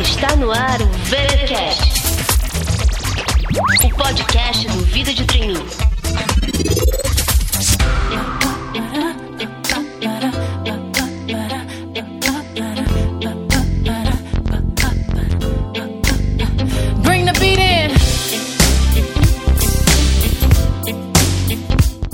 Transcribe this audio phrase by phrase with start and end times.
[0.00, 2.02] Está no ar o VeraCast,
[3.84, 5.54] o podcast do Vida de in.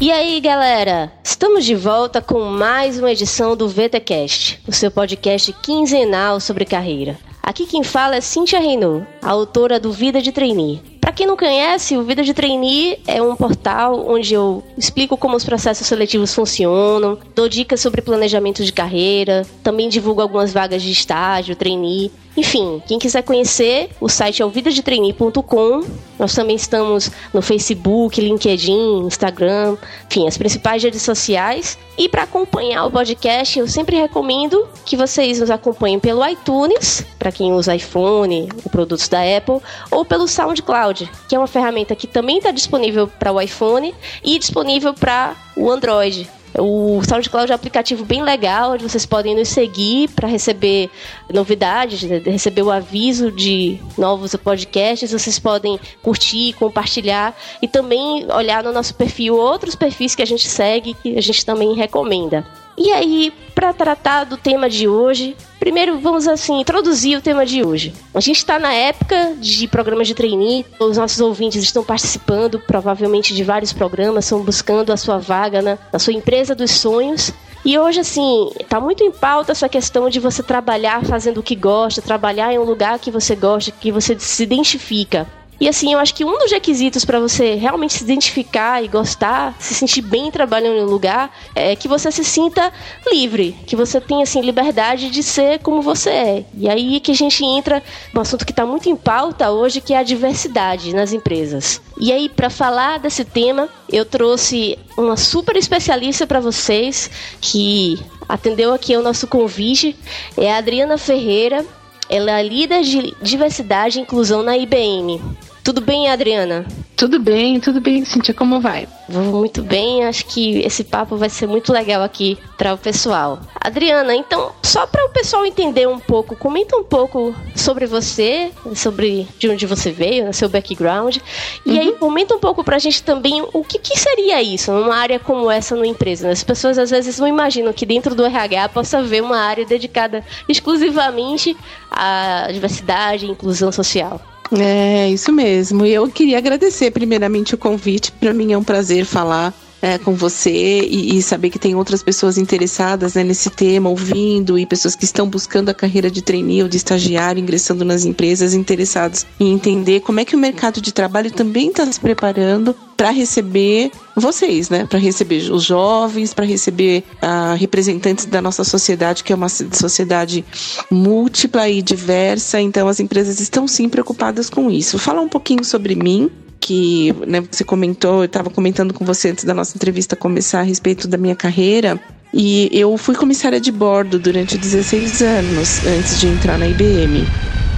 [0.01, 1.18] E aí, galera?
[1.39, 7.17] Estamos de volta com mais uma edição do VTcast, o seu podcast quinzenal sobre carreira.
[7.41, 10.83] Aqui quem fala é Cintia Renault, autora do Vida de Trainee.
[11.01, 15.37] Para quem não conhece, o Vida de Trainee é um portal onde eu explico como
[15.37, 20.91] os processos seletivos funcionam, dou dicas sobre planejamento de carreira, também divulgo algumas vagas de
[20.91, 22.11] estágio, trainee.
[22.39, 25.85] Enfim, quem quiser conhecer, o site é o vidadetrainee.com.
[26.17, 29.77] Nós também estamos no Facebook, LinkedIn, Instagram,
[30.09, 31.77] enfim, as principais redes sociais.
[31.99, 37.33] E para acompanhar o podcast, eu sempre recomendo que vocês nos acompanhem pelo iTunes, para
[37.33, 39.59] quem usa iPhone ou produtos da Apple,
[39.91, 43.93] ou pelo SoundCloud, que é uma ferramenta que também está disponível para o iPhone
[44.23, 46.31] e disponível para o Android.
[46.59, 50.91] O SoundCloud é um aplicativo bem legal, onde vocês podem nos seguir para receber
[51.33, 55.13] novidades, né, receber o aviso de novos podcasts.
[55.13, 60.49] Vocês podem curtir, compartilhar e também olhar no nosso perfil outros perfis que a gente
[60.49, 62.45] segue, que a gente também recomenda.
[62.79, 67.65] E aí, para tratar do tema de hoje, primeiro vamos assim introduzir o tema de
[67.65, 67.93] hoje.
[68.15, 73.35] A gente está na época de programas de trainee, os nossos ouvintes estão participando provavelmente
[73.35, 77.33] de vários programas, estão buscando a sua vaga na, na sua empresa dos sonhos.
[77.65, 81.57] E hoje, assim, tá muito em pauta essa questão de você trabalhar fazendo o que
[81.57, 85.27] gosta, trabalhar em um lugar que você gosta, que você se identifica.
[85.61, 89.57] E assim, eu acho que um dos requisitos para você realmente se identificar e gostar,
[89.59, 92.73] se sentir bem trabalhando um lugar, é que você se sinta
[93.11, 96.45] livre, que você tenha assim liberdade de ser como você é.
[96.57, 97.83] E aí que a gente entra
[98.15, 101.81] no assunto que está muito em pauta hoje, que é a diversidade nas empresas.
[102.01, 107.99] E aí para falar desse tema, eu trouxe uma super especialista para vocês que
[108.29, 109.97] atendeu aqui ao nosso convite,
[110.37, 111.67] é a Adriana Ferreira.
[112.11, 115.21] Ela é líder de diversidade e inclusão na IBM.
[115.69, 116.65] Tudo bem, Adriana?
[116.97, 118.89] Tudo bem, tudo bem, Cintia, como vai?
[119.07, 123.39] Vou muito bem, acho que esse papo vai ser muito legal aqui para o pessoal.
[123.55, 129.29] Adriana, então, só para o pessoal entender um pouco, comenta um pouco sobre você, sobre
[129.39, 131.19] de onde você veio, né, seu background,
[131.67, 131.81] e uhum.
[131.81, 135.21] aí comenta um pouco para a gente também o que, que, seria isso, numa área
[135.21, 136.29] como essa numa empresa.
[136.29, 136.33] Né?
[136.33, 140.25] As pessoas às vezes não imaginam que dentro do RH possa haver uma área dedicada
[140.49, 141.55] exclusivamente
[141.91, 144.19] à diversidade e inclusão social.
[144.57, 145.85] É, isso mesmo.
[145.85, 148.13] E eu queria agradecer primeiramente o convite.
[148.13, 152.03] Para mim é um prazer falar é, com você e, e, saber que tem outras
[152.03, 156.63] pessoas interessadas né, nesse tema, ouvindo, e pessoas que estão buscando a carreira de trainee
[156.63, 160.93] ou de estagiário, ingressando nas empresas, interessados em entender como é que o mercado de
[160.93, 164.85] trabalho também está se preparando para receber vocês, né?
[164.85, 170.45] Para receber os jovens, para receber uh, representantes da nossa sociedade, que é uma sociedade
[170.91, 172.61] múltipla e diversa.
[172.61, 174.99] Então, as empresas estão sim preocupadas com isso.
[174.99, 176.29] Vou falar um pouquinho sobre mim
[176.61, 180.65] que né, você comentou, eu estava comentando com você antes da nossa entrevista começar a
[180.65, 182.01] respeito da minha carreira.
[182.33, 187.25] E eu fui comissária de bordo durante 16 anos antes de entrar na IBM.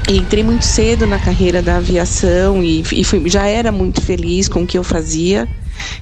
[0.08, 4.62] Entrei muito cedo na carreira da aviação e, e fui, já era muito feliz com
[4.62, 5.46] o que eu fazia.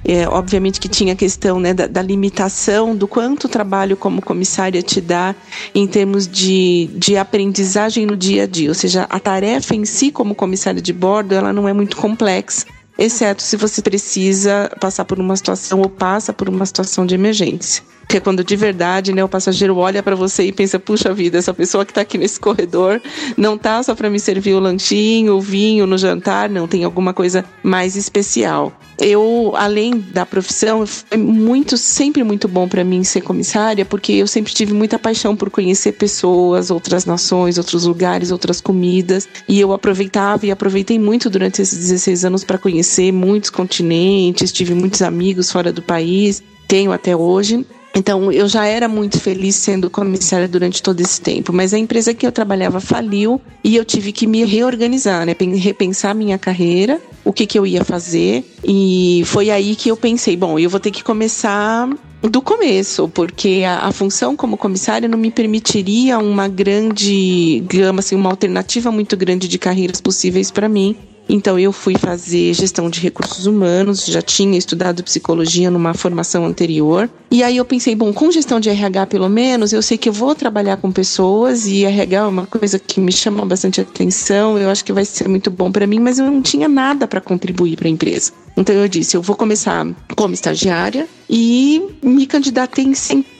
[0.04, 4.22] É, obviamente que tinha a questão né, da, da, limitação do quanto o trabalho como
[4.22, 5.34] comissária te dá
[5.74, 8.68] em termos de, de aprendizagem no dia a dia.
[8.68, 12.66] Ou seja, a tarefa em si como comissária de bordo ela não é muito complexa,
[12.98, 17.82] exceto se você precisa passar por uma situação ou passa por uma situação de emergência.
[18.08, 21.36] Que é quando de verdade, né, o passageiro olha para você e pensa: puxa vida,
[21.36, 23.02] essa pessoa que está aqui nesse corredor
[23.36, 27.12] não tá só para me servir o lanchinho, o vinho no jantar, não, tem alguma
[27.12, 28.72] coisa mais especial.
[28.98, 34.26] Eu, além da profissão, foi muito, sempre muito bom para mim ser comissária, porque eu
[34.26, 39.72] sempre tive muita paixão por conhecer pessoas, outras nações, outros lugares, outras comidas, e eu
[39.72, 45.52] aproveitava e aproveitei muito durante esses 16 anos para conhecer muitos continentes, tive muitos amigos
[45.52, 47.64] fora do país, tenho até hoje.
[47.98, 52.14] Então, eu já era muito feliz sendo comissária durante todo esse tempo, mas a empresa
[52.14, 55.34] que eu trabalhava faliu e eu tive que me reorganizar, né?
[55.56, 60.36] repensar minha carreira, o que, que eu ia fazer, e foi aí que eu pensei:
[60.36, 61.88] bom, eu vou ter que começar
[62.22, 68.14] do começo, porque a, a, função como comissária não me permitiria uma grande gama, assim,
[68.14, 70.96] uma alternativa muito grande de carreiras possíveis para mim
[71.28, 77.08] Então eu fui fazer gestão de recursos humanos, já tinha estudado psicologia numa formação anterior.
[77.30, 80.12] E aí eu pensei, bom, com gestão de RH pelo menos, eu sei que eu
[80.12, 84.70] vou trabalhar com pessoas e RH é uma coisa que me chama bastante atenção, eu
[84.70, 87.76] acho que vai ser muito bom para mim, mas eu não tinha nada para contribuir
[87.76, 88.32] para a empresa.
[88.56, 89.86] Então eu disse, eu vou começar
[90.16, 92.94] como estagiária e me candidatei em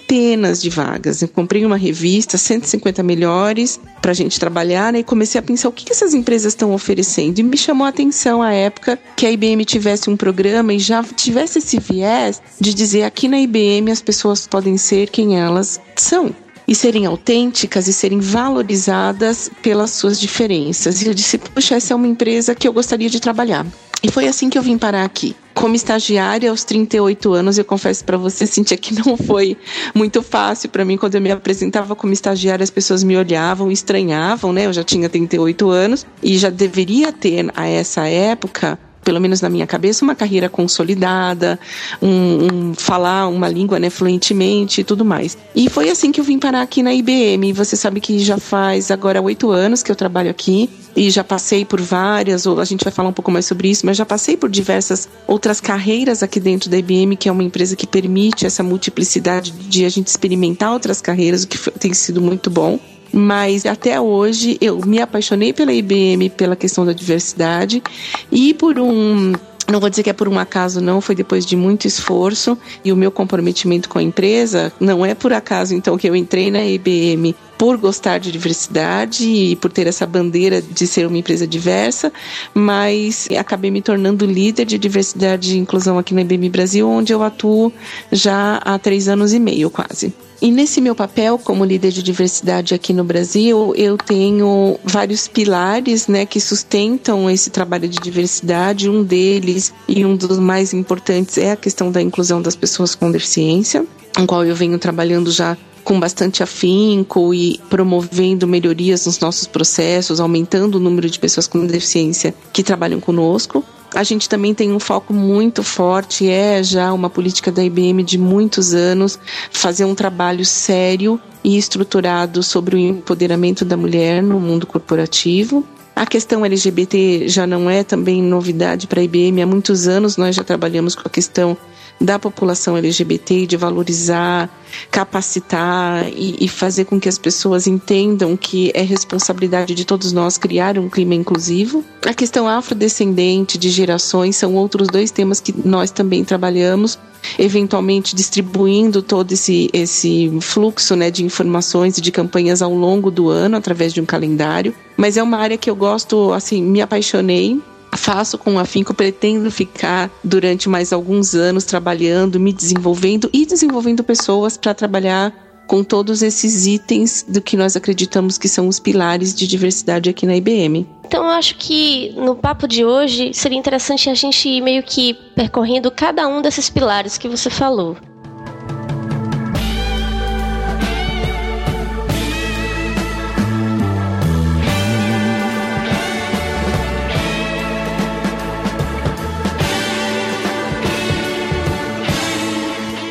[0.09, 1.21] centenas de vagas.
[1.21, 5.01] Eu comprei uma revista, 150 melhores, para a gente trabalhar, né?
[5.01, 7.39] E comecei a pensar o que, que essas empresas estão oferecendo.
[7.39, 11.05] E me chamou a atenção a época que a IBM tivesse um programa e já
[11.05, 16.35] tivesse esse viés de dizer aqui na IBM as pessoas podem ser quem elas são
[16.67, 21.03] e serem autênticas e serem valorizadas pelas suas diferenças.
[21.03, 23.67] E eu disse, puxa, essa é uma empresa que eu gostaria de trabalhar.
[24.03, 25.35] E foi assim que eu vim parar aqui.
[25.55, 29.57] Como estagiária aos 38 anos, eu confesso para você, Cintia, que não foi
[29.93, 34.53] muito fácil para mim quando eu me apresentava como estagiária, as pessoas me olhavam, estranhavam,
[34.53, 34.67] né?
[34.67, 39.49] Eu já tinha 38 anos e já deveria ter a essa época pelo menos na
[39.49, 41.59] minha cabeça, uma carreira consolidada,
[42.03, 45.39] um, um, falar uma língua né, fluentemente e tudo mais.
[45.57, 47.55] E foi assim que eu vim parar aqui na IBM.
[47.55, 51.65] Você sabe que já faz agora oito anos que eu trabalho aqui e já passei
[51.65, 54.37] por várias, ou a gente vai falar um pouco mais sobre isso, mas já passei
[54.37, 58.63] por diversas outras carreiras aqui dentro da IBM, que é uma empresa que permite essa
[58.63, 62.79] multiplicidade de a gente experimentar outras carreiras, o que tem sido muito bom.
[63.13, 67.83] Mas até hoje eu me apaixonei pela IBM pela questão da diversidade
[68.31, 69.33] e por um
[69.71, 72.91] não vou dizer que é por um acaso, não, foi depois de muito esforço e
[72.91, 74.73] o meu comprometimento com a empresa.
[74.81, 79.57] Não é por acaso, então, que eu entrei na IBM por gostar de diversidade e
[79.57, 82.11] por ter essa bandeira de ser uma empresa diversa,
[82.55, 87.23] mas acabei me tornando líder de diversidade e inclusão aqui na IBM Brasil, onde eu
[87.23, 87.71] atuo
[88.11, 90.15] já há três anos e meio quase.
[90.41, 96.07] E nesse meu papel como líder de diversidade aqui no Brasil, eu tenho vários pilares,
[96.07, 98.89] né, que sustentam esse trabalho de diversidade.
[98.89, 103.11] Um deles e um dos mais importantes é a questão da inclusão das pessoas com
[103.11, 109.49] deficiência, com qual eu venho trabalhando já com bastante afinco e promovendo melhorias nos nossos
[109.49, 113.65] processos, aumentando o número de pessoas com deficiência que trabalham conosco.
[113.95, 118.19] A gente também tem um foco muito forte, é já uma política da IBM de
[118.19, 119.19] muitos anos,
[119.51, 125.65] fazer um trabalho sério e estruturado sobre o empoderamento da mulher no mundo corporativo.
[125.97, 129.43] A questão LGBT já não é também novidade para a IBM.
[129.43, 131.57] Há muitos anos nós já trabalhamos com a questão
[132.01, 134.49] da população LGBT, de valorizar,
[134.91, 140.39] capacitar e, e, fazer com que as pessoas entendam que é responsabilidade de todos nós
[140.39, 141.85] criar um clima inclusivo.
[142.07, 146.99] A questão afrodescendente de gerações são outros dois temas que nós também trabalhamos,
[147.39, 153.29] eventualmente distribuindo todo esse, esse fluxo né, de informações e de campanhas ao longo do
[153.29, 154.75] ano através de um calendário.
[154.97, 157.61] Mas é uma área que eu gosto, assim, me apaixonei
[157.99, 164.57] faço com afinco, pretendo ficar durante mais alguns anos trabalhando, me desenvolvendo e desenvolvendo pessoas
[164.57, 165.35] para trabalhar
[165.67, 170.25] com todos esses itens do que nós acreditamos que são os pilares de diversidade aqui
[170.25, 170.87] na IBM.
[171.05, 175.13] Então eu acho que no papo de hoje seria interessante a gente ir meio que
[175.35, 177.97] percorrendo cada um desses pilares que você falou.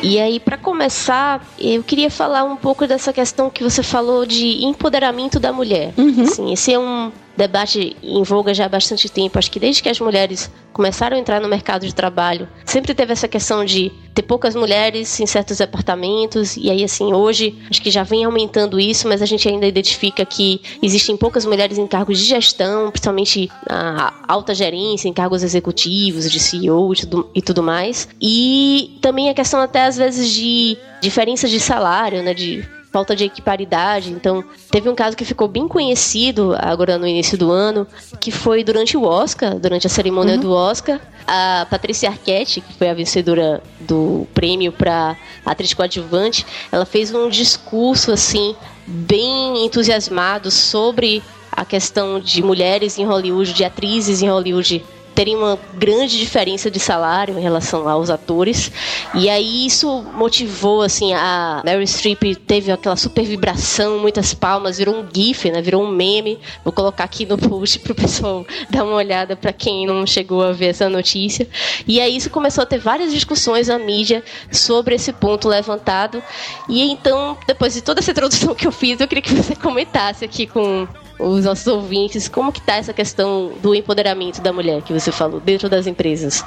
[0.08, 4.64] E aí, para começar, eu queria falar um pouco dessa questão que você falou de
[4.64, 5.92] empoderamento da mulher.
[5.98, 6.22] Uhum.
[6.22, 9.38] Assim, esse é um debate em voga já há bastante tempo.
[9.38, 13.12] Acho que desde que as mulheres começaram a entrar no mercado de trabalho, sempre teve
[13.12, 16.56] essa questão de ter poucas mulheres em certos departamentos.
[16.56, 20.24] E aí, assim, hoje acho que já vem aumentando isso, mas a gente ainda identifica
[20.24, 26.30] que existem poucas mulheres em cargos de gestão, principalmente na alta gerência, em cargos executivos,
[26.30, 28.08] de CEO e tudo, e tudo mais.
[28.20, 32.34] E também a questão até às vezes de diferença de salário, né?
[32.34, 34.10] De falta de equiparidade.
[34.10, 37.86] Então, teve um caso que ficou bem conhecido agora no início do ano,
[38.20, 40.40] que foi durante o Oscar, durante a cerimônia uhum.
[40.40, 46.86] do Oscar, a Patrícia Arquette, que foi a vencedora do prêmio para atriz coadjuvante, ela
[46.86, 54.22] fez um discurso assim bem entusiasmado sobre a questão de mulheres em Hollywood, de atrizes
[54.22, 54.84] em Hollywood
[55.18, 58.70] terem uma grande diferença de salário em relação aos atores.
[59.12, 64.94] E aí isso motivou, assim, a Mary Streep teve aquela super vibração, muitas palmas, virou
[64.94, 65.60] um gif, né?
[65.60, 66.38] Virou um meme.
[66.62, 70.52] Vou colocar aqui no post pro pessoal dar uma olhada para quem não chegou a
[70.52, 71.48] ver essa notícia.
[71.84, 74.22] E aí isso começou a ter várias discussões na mídia
[74.52, 76.22] sobre esse ponto levantado.
[76.68, 80.24] E então, depois de toda essa introdução que eu fiz, eu queria que você comentasse
[80.24, 80.86] aqui com
[81.18, 85.40] os nossos ouvintes como que tá essa questão do empoderamento da mulher que você falou
[85.40, 86.44] dentro das empresas.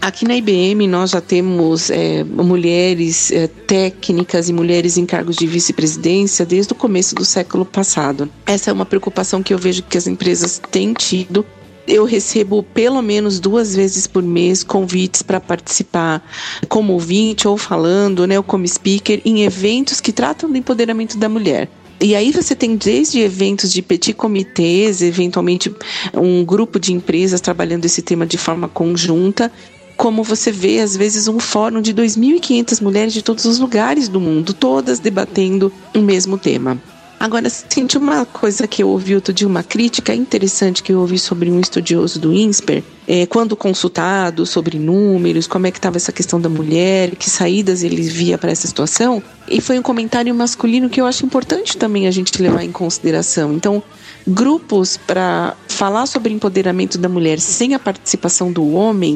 [0.00, 5.46] Aqui na IBM nós já temos é, mulheres é, técnicas e mulheres em cargos de
[5.46, 8.28] vice-presidência desde o começo do século passado.
[8.44, 11.46] Essa é uma preocupação que eu vejo que as empresas têm tido
[11.86, 16.22] eu recebo pelo menos duas vezes por mês convites para participar
[16.68, 21.28] como ouvinte ou falando, né, ou como speaker em eventos que tratam do empoderamento da
[21.28, 21.68] mulher.
[22.02, 25.72] E aí você tem desde eventos de petit comitês, eventualmente
[26.12, 29.52] um grupo de empresas trabalhando esse tema de forma conjunta,
[29.96, 34.20] como você vê às vezes um fórum de 2.500 mulheres de todos os lugares do
[34.20, 36.76] mundo, todas debatendo o mesmo tema.
[37.22, 41.20] Agora, senti uma coisa que eu ouvi outro dia, uma crítica interessante que eu ouvi
[41.20, 46.10] sobre um estudioso do INSPER, é, quando consultado sobre números, como é que estava essa
[46.10, 50.90] questão da mulher, que saídas ele via para essa situação, e foi um comentário masculino
[50.90, 53.52] que eu acho importante também a gente levar em consideração.
[53.52, 53.80] Então,
[54.26, 59.14] grupos para falar sobre empoderamento da mulher sem a participação do homem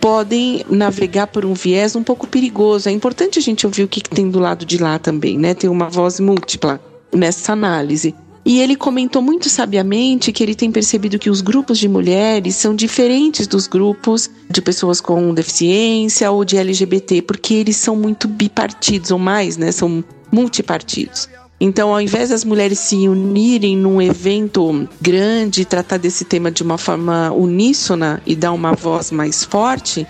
[0.00, 2.88] podem navegar por um viés um pouco perigoso.
[2.88, 5.52] É importante a gente ouvir o que, que tem do lado de lá também, né?
[5.52, 6.80] Ter uma voz múltipla
[7.12, 8.14] nessa análise.
[8.44, 12.74] E ele comentou muito sabiamente que ele tem percebido que os grupos de mulheres são
[12.74, 19.10] diferentes dos grupos de pessoas com deficiência ou de LGBT, porque eles são muito bipartidos
[19.10, 19.70] ou mais, né?
[19.70, 20.02] São
[20.32, 21.28] multipartidos.
[21.60, 26.78] Então, ao invés das mulheres se unirem num evento grande, tratar desse tema de uma
[26.78, 30.06] forma uníssona e dar uma voz mais forte,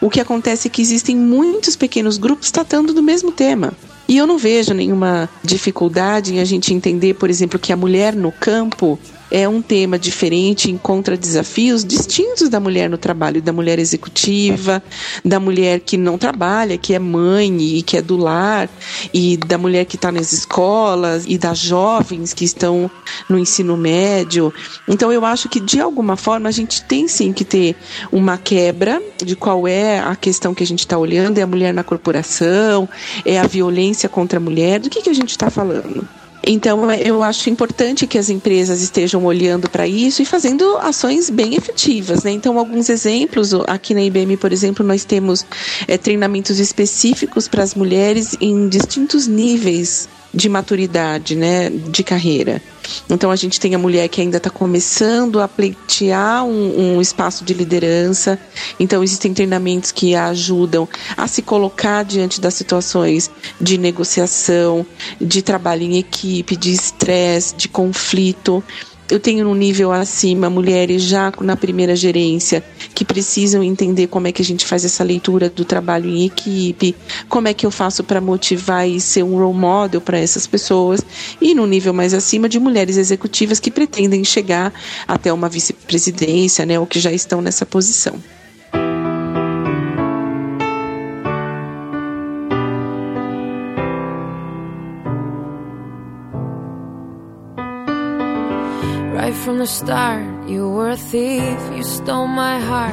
[0.00, 3.72] o que acontece é que existem muitos pequenos grupos tratando do mesmo tema.
[4.12, 8.14] E eu não vejo nenhuma dificuldade em a gente entender, por exemplo, que a mulher
[8.14, 8.98] no campo
[9.32, 14.82] é um tema diferente, encontra desafios distintos da mulher no trabalho, da mulher executiva,
[15.24, 18.68] da mulher que não trabalha, que é mãe e que é do lar,
[19.12, 22.90] e da mulher que está nas escolas, e das jovens que estão
[23.26, 24.52] no ensino médio.
[24.86, 27.74] Então eu acho que de alguma forma a gente tem sim que ter
[28.12, 31.72] uma quebra de qual é a questão que a gente está olhando, é a mulher
[31.72, 32.86] na corporação,
[33.24, 36.06] é a violência contra a mulher, do que, que a gente está falando?
[36.44, 41.54] Então, eu acho importante que as empresas estejam olhando para isso e fazendo ações bem
[41.54, 42.24] efetivas.
[42.24, 42.32] Né?
[42.32, 45.46] Então, alguns exemplos, aqui na IBM, por exemplo, nós temos
[45.86, 52.62] é, treinamentos específicos para as mulheres em distintos níveis de maturidade, né, de carreira.
[53.08, 57.44] Então a gente tem a mulher que ainda está começando a pleitear um, um, espaço
[57.44, 58.38] de liderança.
[58.78, 64.86] Então existem treinamentos que a ajudam a se colocar diante das situações de negociação,
[65.20, 68.62] de trabalho em equipe, de estresse, de conflito
[69.10, 74.32] eu tenho no nível acima mulheres já na primeira gerência que precisam entender como é
[74.32, 76.94] que a gente faz essa leitura do trabalho em equipe,
[77.28, 81.00] como é que eu faço para motivar e ser um role model para essas pessoas,
[81.40, 84.72] e no nível mais acima de mulheres executivas que pretendem chegar
[85.06, 88.14] até uma vice-presidência, né, ou que já estão nessa posição.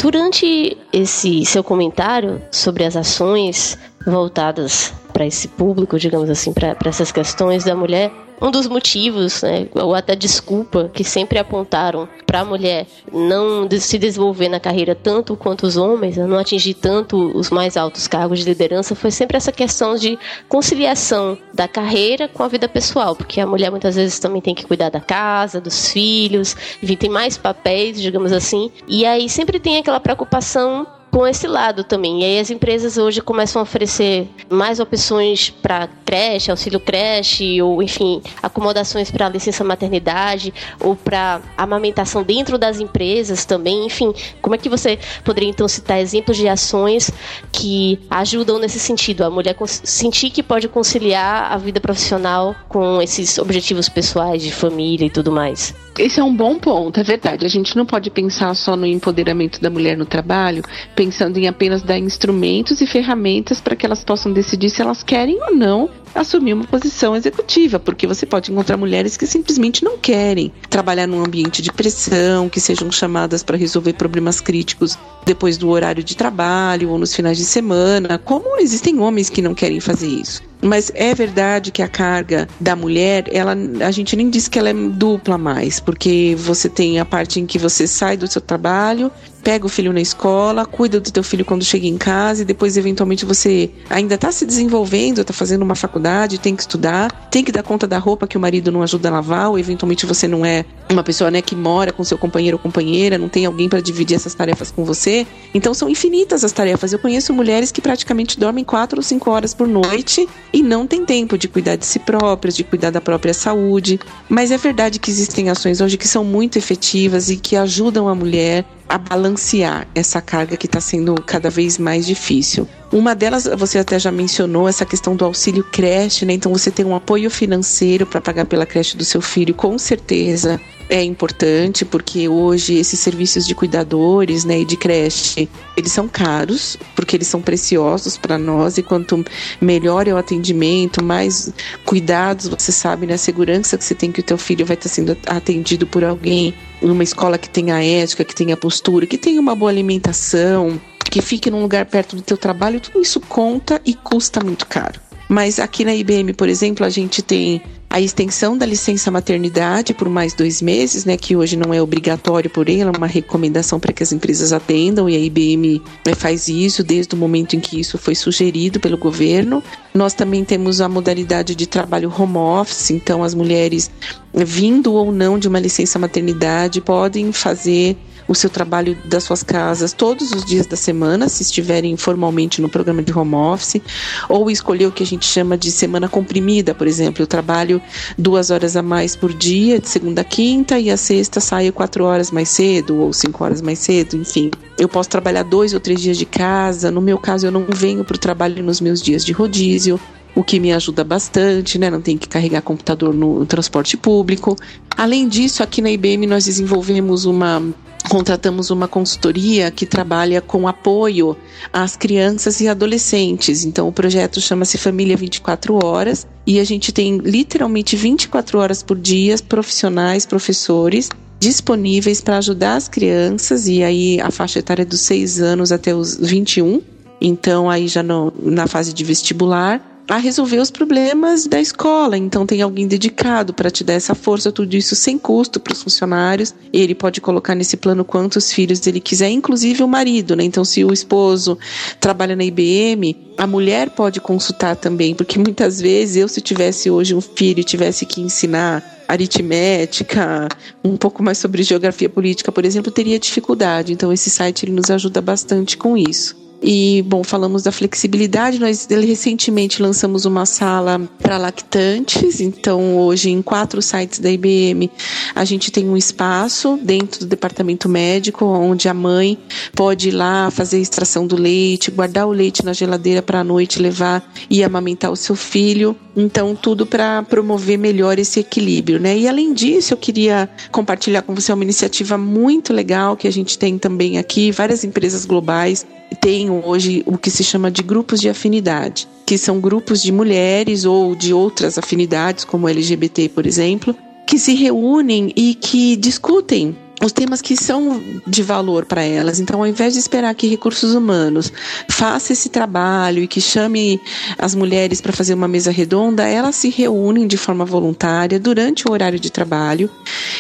[0.02, 7.12] Durante esse seu comentário sobre as ações voltadas para esse público, digamos assim, para essas
[7.12, 12.46] questões da mulher, um dos motivos, né, ou até desculpa, que sempre apontaram para a
[12.46, 17.50] mulher não se desenvolver na carreira tanto quanto os homens, né, não atingir tanto os
[17.50, 20.18] mais altos cargos de liderança, foi sempre essa questão de
[20.48, 24.66] conciliação da carreira com a vida pessoal, porque a mulher muitas vezes também tem que
[24.66, 29.78] cuidar da casa, dos filhos, enfim, tem mais papéis, digamos assim, e aí sempre tem
[29.78, 32.22] aquela preocupação com esse lado também.
[32.22, 37.82] E aí as empresas hoje começam a oferecer mais opções para creche, auxílio creche, ou
[37.82, 43.86] enfim, acomodações para licença maternidade, ou para amamentação dentro das empresas também.
[43.86, 47.12] Enfim, como é que você poderia então citar exemplos de ações
[47.52, 49.24] que ajudam nesse sentido?
[49.24, 55.06] A mulher sentir que pode conciliar a vida profissional com esses objetivos pessoais de família
[55.06, 55.74] e tudo mais.
[55.98, 57.46] Esse é um bom ponto, é verdade.
[57.46, 60.64] A gente não pode pensar só no empoderamento da mulher no trabalho,
[60.96, 65.38] pensando em apenas dar instrumentos e ferramentas para que elas possam decidir se elas querem
[65.42, 70.52] ou não assumir uma posição executiva, porque você pode encontrar mulheres que simplesmente não querem
[70.70, 76.04] trabalhar num ambiente de pressão, que sejam chamadas para resolver problemas críticos depois do horário
[76.04, 80.49] de trabalho ou nos finais de semana, como existem homens que não querem fazer isso.
[80.62, 84.70] Mas é verdade que a carga da mulher, ela, a gente nem diz que ela
[84.70, 89.10] é dupla mais, porque você tem a parte em que você sai do seu trabalho,
[89.44, 92.78] pega o filho na escola, cuida do teu filho quando chega em casa e depois
[92.78, 97.52] eventualmente você ainda está se desenvolvendo, está fazendo uma faculdade, tem que estudar, tem que
[97.52, 100.46] dar conta da roupa que o marido não ajuda a lavar ou eventualmente você não
[100.46, 103.82] é uma pessoa né, que mora com seu companheiro ou companheira, não tem alguém para
[103.82, 105.26] dividir essas tarefas com você.
[105.54, 106.92] Então são infinitas as tarefas.
[106.92, 111.06] Eu conheço mulheres que praticamente dormem quatro ou cinco horas por noite e não tem
[111.06, 114.00] tempo de cuidar de si próprias, de cuidar da própria saúde.
[114.28, 118.16] Mas é verdade que existem ações hoje que são muito efetivas e que ajudam a
[118.16, 122.68] mulher a balancear essa carga que está sendo cada vez mais difícil.
[122.92, 126.34] Uma delas, você até já mencionou, essa questão do auxílio creche, né?
[126.34, 130.60] Então você tem um apoio financeiro para pagar pela creche do seu filho, com certeza
[130.90, 136.78] é importante porque hoje esses serviços de cuidadores, né, e de creche, eles são caros
[136.96, 139.24] porque eles são preciosos para nós e quanto
[139.62, 141.54] melhor é o atendimento, mais
[141.86, 144.90] cuidados você sabe, né, a segurança que você tem que o teu filho vai estar
[144.90, 149.56] sendo atendido por alguém numa escola que tenha ética, que tenha postura, que tenha uma
[149.56, 154.44] boa alimentação, que fique num lugar perto do teu trabalho, tudo isso conta e custa
[154.44, 155.09] muito caro.
[155.30, 160.10] Mas aqui na IBM, por exemplo, a gente tem a extensão da licença maternidade por
[160.10, 163.94] mais dois meses, né, que hoje não é obrigatório por ela, é uma recomendação para
[163.94, 167.80] que as empresas atendam e a IBM né, faz isso desde o momento em que
[167.80, 169.64] isso foi sugerido pelo governo.
[169.94, 173.92] Nós também temos a modalidade de trabalho home office, então as mulheres
[174.34, 177.96] vindo ou não de uma licença maternidade podem fazer
[178.30, 182.70] o seu trabalho das suas casas todos os dias da semana, se estiverem formalmente no
[182.70, 183.82] programa de home office,
[184.30, 187.82] ou escolher o que a gente chama de semana comprimida, por exemplo, eu trabalho
[188.16, 192.06] duas horas a mais por dia, de segunda a quinta, e a sexta saio quatro
[192.06, 194.52] horas mais cedo, ou cinco horas mais cedo, enfim.
[194.78, 198.06] Eu posso trabalhar dois ou três dias de casa, no meu caso eu não venho
[198.06, 200.00] para o trabalho nos meus dias de rodízio,
[200.36, 201.90] o que me ajuda bastante, né?
[201.90, 204.56] Não tem que carregar computador no transporte público.
[204.96, 207.62] Além disso, aqui na IBM nós desenvolvemos uma
[208.08, 211.36] contratamos uma consultoria que trabalha com apoio
[211.72, 213.66] às crianças e adolescentes.
[213.66, 218.98] Então, o projeto chama-se Família 24 Horas e a gente tem literalmente 24 horas por
[218.98, 221.10] dia profissionais, professores
[221.40, 225.96] disponíveis para ajudar as crianças e aí a faixa etária é dos 6 anos até
[225.96, 226.82] os 21.
[227.22, 232.18] Então, aí já no, na fase de vestibular a resolver os problemas da escola.
[232.18, 235.84] Então tem alguém dedicado para te dar essa força, tudo isso sem custo para os
[235.84, 236.54] funcionários.
[236.74, 240.44] Ele pode colocar nesse plano quantos filhos ele quiser, inclusive o marido, né?
[240.44, 241.58] Então se o esposo
[242.00, 247.14] trabalha na IBM, a mulher pode consultar também, porque muitas vezes eu se tivesse hoje
[247.14, 250.48] um filho e tivesse que ensinar aritmética,
[250.84, 253.94] um pouco mais sobre geografia política, por exemplo, teria dificuldade.
[253.94, 256.49] Então esse site ele nos ajuda bastante com isso.
[256.62, 258.60] E, bom, falamos da flexibilidade.
[258.60, 262.42] Nós recentemente lançamos uma sala para lactantes.
[262.42, 264.92] Então, hoje, em quatro sites da IBM,
[265.34, 269.38] a gente tem um espaço dentro do departamento médico, onde a mãe
[269.74, 273.44] pode ir lá fazer a extração do leite, guardar o leite na geladeira para a
[273.44, 275.96] noite levar e amamentar o seu filho.
[276.16, 279.18] Então, tudo para promover melhor esse equilíbrio, né?
[279.18, 283.58] E além disso, eu queria compartilhar com você uma iniciativa muito legal que a gente
[283.58, 285.86] tem também aqui, várias empresas globais
[286.22, 290.86] têm hoje o que se chama de grupos de afinidade, que são grupos de mulheres
[290.86, 293.96] ou de outras afinidades, como LGBT, por exemplo,
[294.26, 299.40] que se reúnem e que discutem os temas que são de valor para elas.
[299.40, 301.52] Então, ao invés de esperar que recursos humanos
[301.90, 304.02] faça esse trabalho e que chame
[304.38, 308.92] as mulheres para fazer uma mesa redonda, elas se reúnem de forma voluntária durante o
[308.92, 309.90] horário de trabalho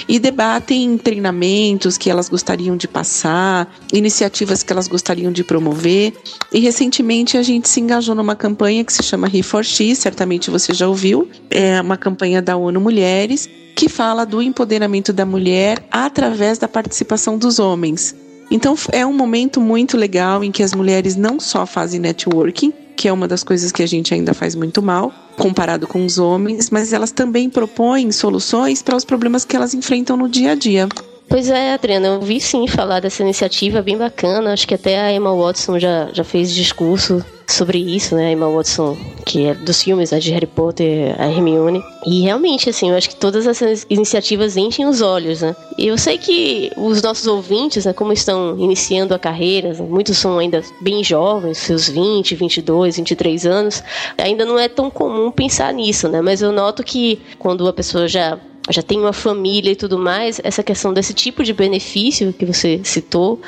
[0.08, 6.14] e debatem treinamentos que elas gostariam de passar, iniciativas que elas gostariam de promover.
[6.52, 10.88] E recentemente a gente se engajou numa campanha que se chama Re4X, certamente você já
[10.88, 16.68] ouviu, é uma campanha da ONU Mulheres que fala do empoderamento da mulher através da
[16.68, 18.14] participação dos homens.
[18.52, 23.08] Então é um momento muito legal em que as mulheres não só fazem networking, que
[23.08, 26.70] é uma das coisas que a gente ainda faz muito mal, comparado com os homens,
[26.70, 30.90] mas elas também propõem soluções para os problemas que elas enfrentam no dia a dia.
[31.30, 34.52] Pois é, Adriana, eu vi sim falar dessa iniciativa bem bacana.
[34.52, 38.28] Acho que até a Emma Watson já, já fez discurso sobre isso, né?
[38.28, 41.84] A Emma Watson, que é dos filmes, né, de Harry Potter, a Hermione.
[42.06, 45.56] E realmente, assim, eu acho que todas essas iniciativas enchem os olhos, né?
[45.78, 50.38] E eu sei que os nossos ouvintes, né, como estão iniciando a carreira, muitos são
[50.38, 53.84] ainda bem jovens, seus 20, 22, 23 anos,
[54.18, 56.22] ainda não é tão comum pensar nisso, né?
[56.22, 58.38] Mas eu noto que quando a pessoa já
[58.70, 62.80] já tem uma família e tudo mais, essa questão desse tipo de benefício que você
[62.84, 63.42] citou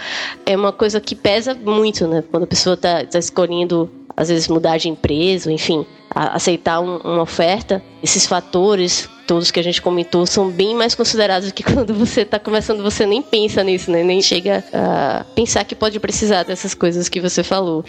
[0.46, 2.24] é uma coisa que pesa muito, né?
[2.30, 7.22] Quando a pessoa está tá escolhendo, às vezes, mudar de empresa, enfim, aceitar um, uma
[7.22, 11.94] oferta, esses fatores todos que a gente comentou são bem mais considerados do que quando
[11.94, 14.04] você está começando, você nem pensa nisso, né?
[14.04, 17.86] Nem chega a pensar que pode precisar dessas coisas que você falou.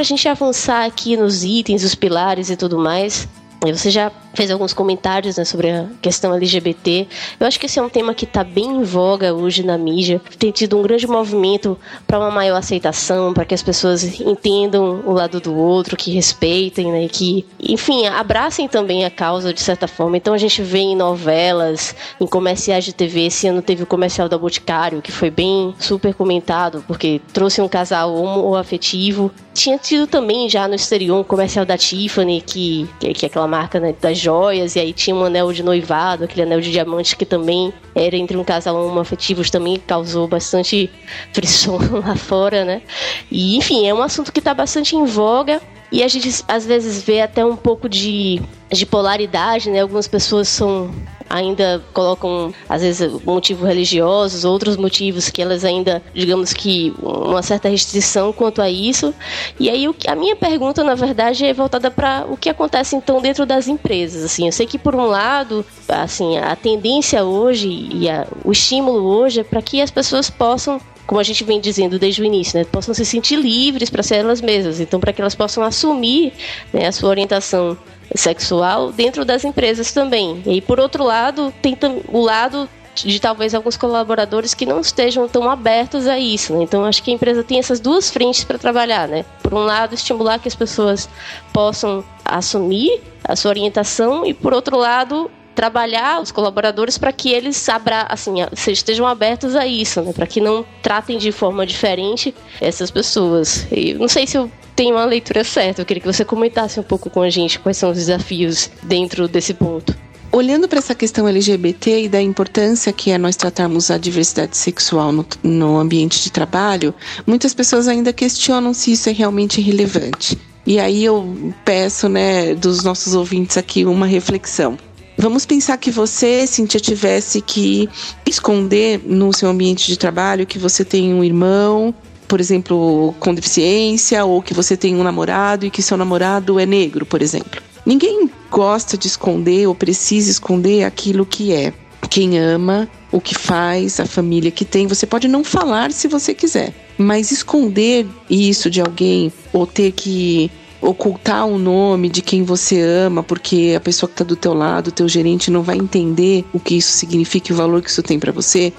[0.00, 3.28] A gente avançar aqui nos itens, os pilares e tudo mais,
[3.60, 7.06] você já fez alguns comentários né, sobre a questão LGBT.
[7.38, 10.20] Eu acho que esse é um tema que está bem em voga hoje na mídia.
[10.38, 15.12] Tem tido um grande movimento para uma maior aceitação, para que as pessoas entendam o
[15.12, 20.16] lado do outro, que respeitem, né, que, enfim, abracem também a causa de certa forma.
[20.16, 23.26] Então a gente vê em novelas, em comerciais de TV.
[23.26, 27.68] Esse ano teve o comercial da Boticário, que foi bem super comentado, porque trouxe um
[27.68, 29.30] casal homoafetivo.
[29.52, 33.78] Tinha tido também já no exterior um comercial da Tiffany, que, que é aquela marca
[33.78, 37.24] né, das joias, e aí tinha um anel de noivado, aquele anel de diamante que
[37.24, 40.90] também era entre um casal homoafetivos, também causou bastante
[41.32, 42.82] frição lá fora, né?
[43.30, 45.60] E enfim, é um assunto que está bastante em voga.
[45.94, 49.80] E a gente às vezes vê até um pouco de, de polaridade, né?
[49.80, 50.90] Algumas pessoas são
[51.30, 57.68] ainda colocam, às vezes, motivos religiosos, outros motivos que elas ainda, digamos que, uma certa
[57.68, 59.14] restrição quanto a isso.
[59.58, 63.46] E aí, a minha pergunta, na verdade, é voltada para o que acontece, então, dentro
[63.46, 64.24] das empresas.
[64.24, 69.04] Assim, eu sei que, por um lado, assim, a tendência hoje e a, o estímulo
[69.04, 72.58] hoje é para que as pessoas possam como a gente vem dizendo desde o início,
[72.58, 74.80] né, possam se sentir livres para ser elas mesmas.
[74.80, 76.32] Então, para que elas possam assumir
[76.72, 77.76] né, a sua orientação
[78.14, 80.42] sexual dentro das empresas também.
[80.46, 81.76] E por outro lado, tem
[82.08, 86.62] o lado de talvez alguns colaboradores que não estejam tão abertos a isso, né?
[86.62, 89.24] Então acho que a empresa tem essas duas frentes para trabalhar, né?
[89.42, 91.08] Por um lado, estimular que as pessoas
[91.52, 97.68] possam assumir a sua orientação e por outro lado, trabalhar os colaboradores para que eles
[97.68, 98.34] abra, assim,
[98.68, 100.12] estejam abertos a isso, né?
[100.12, 103.66] Para que não tratem de forma diferente essas pessoas.
[103.70, 105.82] E não sei se eu tem uma leitura certa.
[105.82, 109.28] Eu queria que você comentasse um pouco com a gente quais são os desafios dentro
[109.28, 109.94] desse ponto.
[110.32, 115.12] Olhando para essa questão LGBT e da importância que é nós tratarmos a diversidade sexual
[115.12, 116.92] no, no ambiente de trabalho,
[117.24, 120.36] muitas pessoas ainda questionam se isso é realmente relevante.
[120.66, 124.76] E aí eu peço, né, dos nossos ouvintes aqui uma reflexão.
[125.24, 127.88] Vamos pensar que você, Cintia, tivesse que
[128.26, 131.94] esconder no seu ambiente de trabalho que você tem um irmão
[132.28, 136.66] por exemplo, com deficiência, ou que você tem um namorado e que seu namorado é
[136.66, 137.62] negro, por exemplo.
[137.86, 141.72] Ninguém gosta de esconder ou precisa esconder aquilo que é.
[142.10, 146.34] Quem ama, o que faz, a família que tem, você pode não falar se você
[146.34, 150.50] quiser, mas esconder isso de alguém ou ter que
[150.84, 154.88] ocultar o nome de quem você ama, porque a pessoa que está do teu lado,
[154.88, 158.02] o teu gerente, não vai entender o que isso significa e o valor que isso
[158.02, 158.72] tem para você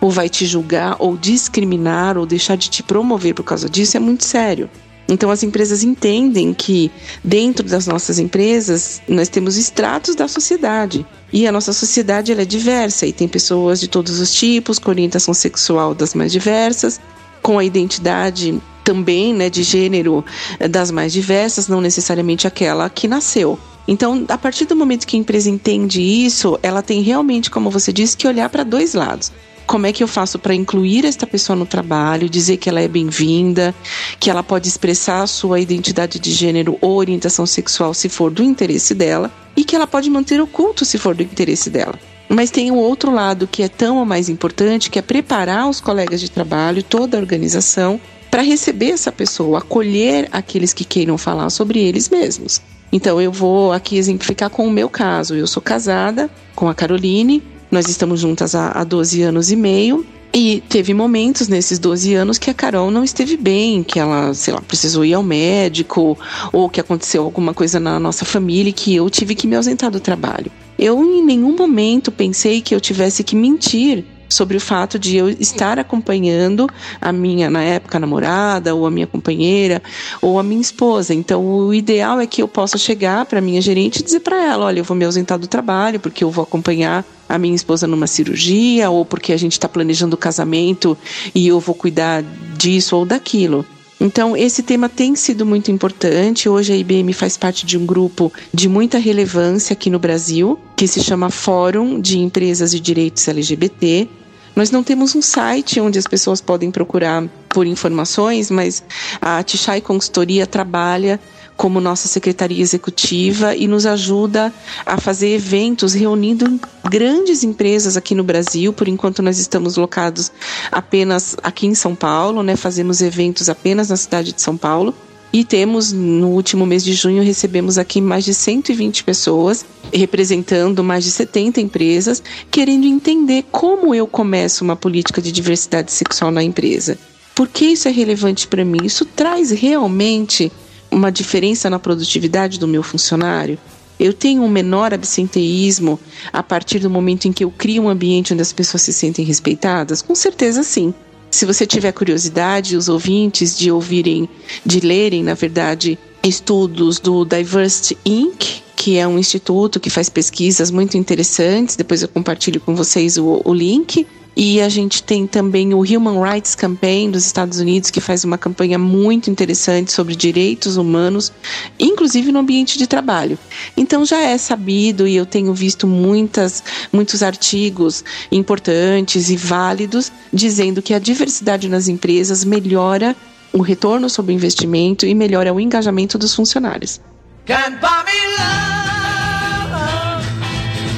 [0.00, 4.00] ou vai te julgar, ou discriminar, ou deixar de te promover por causa disso, é
[4.00, 4.68] muito sério.
[5.08, 6.90] Então as empresas entendem que
[7.22, 12.44] dentro das nossas empresas nós temos estratos da sociedade e a nossa sociedade ela é
[12.44, 17.00] diversa e tem pessoas de todos os tipos, com orientação sexual das mais diversas,
[17.40, 20.24] com a identidade também né, de gênero
[20.70, 23.58] das mais diversas, não necessariamente aquela que nasceu.
[23.86, 27.92] Então, a partir do momento que a empresa entende isso, ela tem realmente, como você
[27.92, 29.32] disse, que olhar para dois lados
[29.66, 32.88] como é que eu faço para incluir esta pessoa no trabalho, dizer que ela é
[32.88, 33.74] bem-vinda,
[34.20, 38.42] que ela pode expressar a sua identidade de gênero ou orientação sexual se for do
[38.42, 41.98] interesse dela e que ela pode manter oculto se for do interesse dela.
[42.28, 45.80] Mas tem o outro lado que é tão ou mais importante, que é preparar os
[45.80, 48.00] colegas de trabalho, toda a organização,
[48.32, 52.62] para receber essa pessoa, acolher aqueles que queiram falar sobre eles mesmos.
[52.90, 55.34] Então eu vou aqui exemplificar com o meu caso.
[55.34, 60.06] Eu sou casada com a Caroline, nós estamos juntas há, há 12 anos e meio.
[60.32, 64.54] E teve momentos nesses 12 anos que a Carol não esteve bem, que ela, sei
[64.54, 66.18] lá, precisou ir ao médico,
[66.54, 70.00] ou que aconteceu alguma coisa na nossa família que eu tive que me ausentar do
[70.00, 70.50] trabalho.
[70.78, 75.28] Eu em nenhum momento pensei que eu tivesse que mentir sobre o fato de eu
[75.28, 76.68] estar acompanhando
[77.00, 79.82] a minha, na época, namorada, ou a minha companheira,
[80.20, 81.14] ou a minha esposa.
[81.14, 84.36] Então, o ideal é que eu possa chegar para a minha gerente e dizer para
[84.42, 87.86] ela: olha, eu vou me ausentar do trabalho porque eu vou acompanhar a minha esposa
[87.86, 90.96] numa cirurgia, ou porque a gente está planejando o casamento
[91.34, 92.22] e eu vou cuidar
[92.56, 93.64] disso ou daquilo.
[94.02, 96.48] Então, esse tema tem sido muito importante.
[96.48, 100.88] Hoje a IBM faz parte de um grupo de muita relevância aqui no Brasil, que
[100.88, 104.08] se chama Fórum de Empresas de Direitos LGBT.
[104.54, 108.82] Nós não temos um site onde as pessoas podem procurar por informações, mas
[109.20, 111.18] a Tichai Consultoria trabalha
[111.56, 114.52] como nossa secretaria executiva e nos ajuda
[114.84, 116.58] a fazer eventos reunindo
[116.90, 118.72] grandes empresas aqui no Brasil.
[118.72, 120.32] Por enquanto nós estamos locados
[120.70, 122.56] apenas aqui em São Paulo, né?
[122.56, 124.94] Fazemos eventos apenas na cidade de São Paulo.
[125.32, 131.04] E temos, no último mês de junho, recebemos aqui mais de 120 pessoas, representando mais
[131.04, 136.98] de 70 empresas, querendo entender como eu começo uma política de diversidade sexual na empresa.
[137.34, 138.84] Por que isso é relevante para mim?
[138.84, 140.52] Isso traz realmente
[140.90, 143.58] uma diferença na produtividade do meu funcionário?
[143.98, 145.98] Eu tenho um menor absenteísmo
[146.30, 149.24] a partir do momento em que eu crio um ambiente onde as pessoas se sentem
[149.24, 150.02] respeitadas?
[150.02, 150.92] Com certeza sim.
[151.32, 154.28] Se você tiver curiosidade, os ouvintes de ouvirem,
[154.66, 160.70] de lerem, na verdade, estudos do Diversity Inc., que é um instituto que faz pesquisas
[160.70, 164.06] muito interessantes, depois eu compartilho com vocês o, o link.
[164.34, 168.38] E a gente tem também o Human Rights Campaign dos Estados Unidos, que faz uma
[168.38, 171.30] campanha muito interessante sobre direitos humanos,
[171.78, 173.38] inclusive no ambiente de trabalho.
[173.76, 180.80] Então já é sabido e eu tenho visto muitas, muitos artigos importantes e válidos dizendo
[180.80, 183.14] que a diversidade nas empresas melhora
[183.52, 187.00] o retorno sobre o investimento e melhora o engajamento dos funcionários.
[187.44, 189.72] Can't buy me love,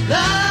[0.08, 0.43] love.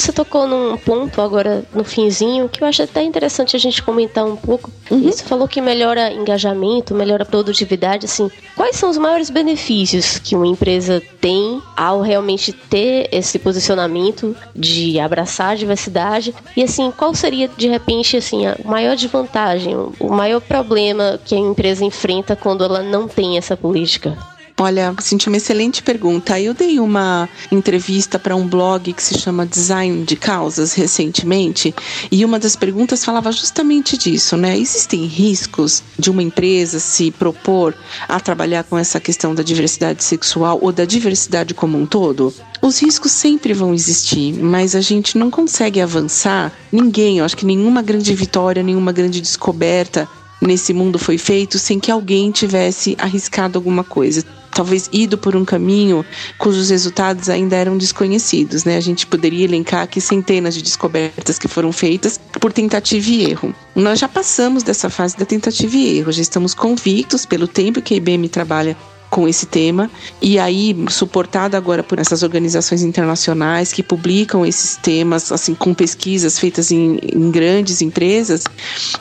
[0.00, 4.24] Você tocou num ponto agora no finzinho que eu acho até interessante a gente comentar
[4.24, 4.70] um pouco.
[4.90, 5.02] Uhum.
[5.02, 8.30] Você falou que melhora engajamento, melhora produtividade, assim.
[8.56, 14.98] Quais são os maiores benefícios que uma empresa tem ao realmente ter esse posicionamento de
[14.98, 16.34] abraçar a diversidade?
[16.56, 21.38] E assim, qual seria de repente assim a maior desvantagem, o maior problema que a
[21.38, 24.16] empresa enfrenta quando ela não tem essa política?
[24.62, 26.38] Olha, senti uma excelente pergunta.
[26.38, 31.74] Eu dei uma entrevista para um blog que se chama Design de Causas recentemente,
[32.12, 34.58] e uma das perguntas falava justamente disso, né?
[34.58, 37.74] Existem riscos de uma empresa se propor
[38.06, 42.30] a trabalhar com essa questão da diversidade sexual ou da diversidade como um todo?
[42.60, 46.52] Os riscos sempre vão existir, mas a gente não consegue avançar.
[46.70, 50.06] Ninguém, eu acho que nenhuma grande vitória, nenhuma grande descoberta
[50.38, 54.22] nesse mundo foi feito sem que alguém tivesse arriscado alguma coisa
[54.54, 56.04] talvez ido por um caminho
[56.38, 58.64] cujos resultados ainda eram desconhecidos.
[58.64, 58.76] Né?
[58.76, 63.54] A gente poderia elencar aqui centenas de descobertas que foram feitas por tentativa e erro.
[63.74, 67.94] Nós já passamos dessa fase da tentativa e erro, já estamos convictos pelo tempo que
[67.94, 68.76] a IBM trabalha
[69.10, 69.90] com esse tema
[70.22, 76.38] e aí suportada agora por essas organizações internacionais que publicam esses temas assim com pesquisas
[76.38, 78.44] feitas em, em, grandes empresas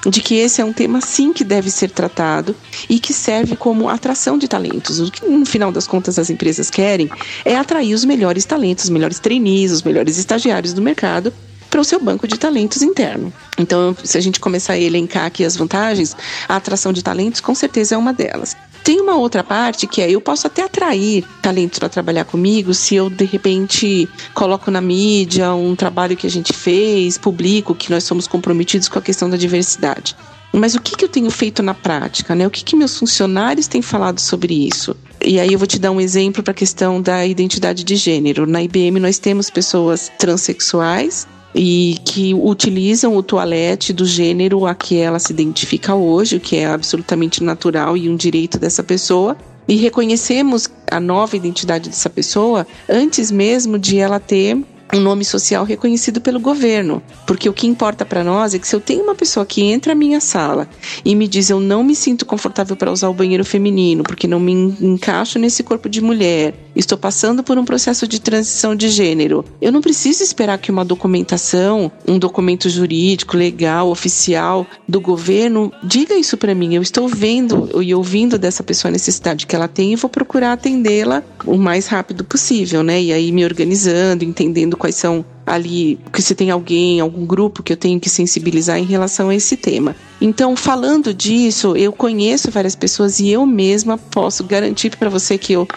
[0.10, 2.56] de que esse é um tema sim que deve ser tratado
[2.90, 6.70] e que serve como atração de talentos o que no final das contas as empresas
[6.70, 7.10] querem
[7.46, 11.32] é atrair os melhores talentos os melhores trainees os melhores estagiários do mercado
[11.70, 13.32] para o seu banco de talentos interno.
[13.58, 16.16] Então, se a gente começar a elencar aqui as vantagens,
[16.48, 18.56] a atração de talentos com certeza é uma delas.
[18.84, 22.96] Tem uma outra parte que é eu posso até atrair talentos para trabalhar comigo se
[22.96, 28.04] eu de repente coloco na mídia um trabalho que a gente fez, publico que nós
[28.04, 30.16] somos comprometidos com a questão da diversidade.
[30.52, 32.34] Mas o que, que eu tenho feito na prática?
[32.34, 32.48] Né?
[32.48, 34.96] O que, que meus funcionários têm falado sobre isso?
[35.24, 38.48] E aí eu vou te dar um exemplo para a questão da identidade de gênero.
[38.48, 44.98] Na IBM nós temos pessoas transexuais e que utilizam o toalete do gênero a que
[44.98, 49.36] ela se identifica hoje, o que é absolutamente natural e um direito dessa pessoa.
[49.68, 54.58] E reconhecemos a nova identidade dessa pessoa antes mesmo de ela ter
[54.98, 57.02] um nome social reconhecido pelo governo.
[57.26, 59.94] Porque o que importa para nós é que se eu tenho uma pessoa que entra
[59.94, 60.68] na minha sala
[61.04, 64.40] e me diz eu não me sinto confortável para usar o banheiro feminino, porque não
[64.40, 69.44] me encaixo nesse corpo de mulher, estou passando por um processo de transição de gênero,
[69.62, 76.16] eu não preciso esperar que uma documentação, um documento jurídico, legal, oficial do governo diga
[76.16, 76.76] isso para mim.
[76.76, 80.54] Eu estou vendo e ouvindo dessa pessoa a necessidade que ela tem e vou procurar
[80.54, 83.02] atendê-la o mais rápido possível, né?
[83.02, 87.74] E aí me organizando, entendendo quais são ali, que se tem alguém, algum grupo que
[87.74, 89.96] eu tenho que sensibilizar em relação a esse tema.
[90.22, 95.54] Então, falando disso, eu conheço várias pessoas e eu mesma posso garantir para você que
[95.54, 95.68] eu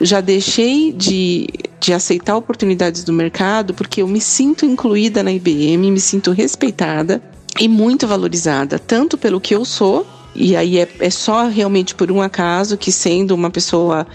[0.00, 1.48] já deixei de,
[1.80, 7.22] de aceitar oportunidades do mercado porque eu me sinto incluída na IBM, me sinto respeitada
[7.58, 12.10] e muito valorizada, tanto pelo que eu sou e aí é, é, só realmente por
[12.10, 14.06] um acaso que sendo uma pessoa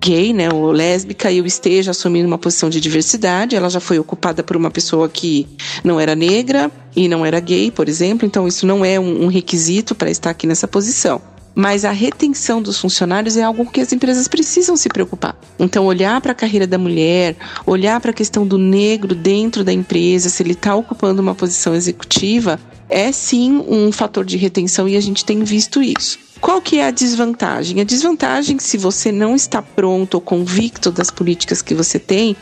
[0.00, 3.56] gay, né, ou lésbica, eu esteja assumindo uma posição de diversidade.
[3.56, 5.46] Ela já foi ocupada por uma pessoa que
[5.82, 8.26] não era negra e não era gay, por exemplo.
[8.26, 11.20] Então isso não é um, um requisito para estar aqui nessa posição.
[11.58, 15.34] Mas a retenção dos funcionários é algo que as empresas precisam se preocupar.
[15.58, 19.72] Então, olhar para a carreira da mulher, olhar para a questão do negro dentro da
[19.72, 24.98] empresa, se ele está ocupando uma posição executiva, é sim um fator de retenção e
[24.98, 26.25] a gente tem visto isso.
[26.40, 27.80] Qual que é a desvantagem?
[27.80, 32.36] A desvantagem, se você não está pronto ou convicto das políticas que você tem,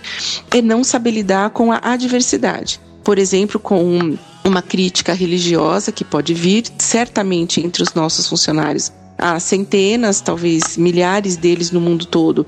[0.51, 2.81] é não saber lidar com a adversidade.
[3.03, 9.39] Por exemplo, com uma crítica religiosa que pode vir certamente entre os nossos funcionários há
[9.39, 12.47] centenas, talvez milhares deles no mundo todo.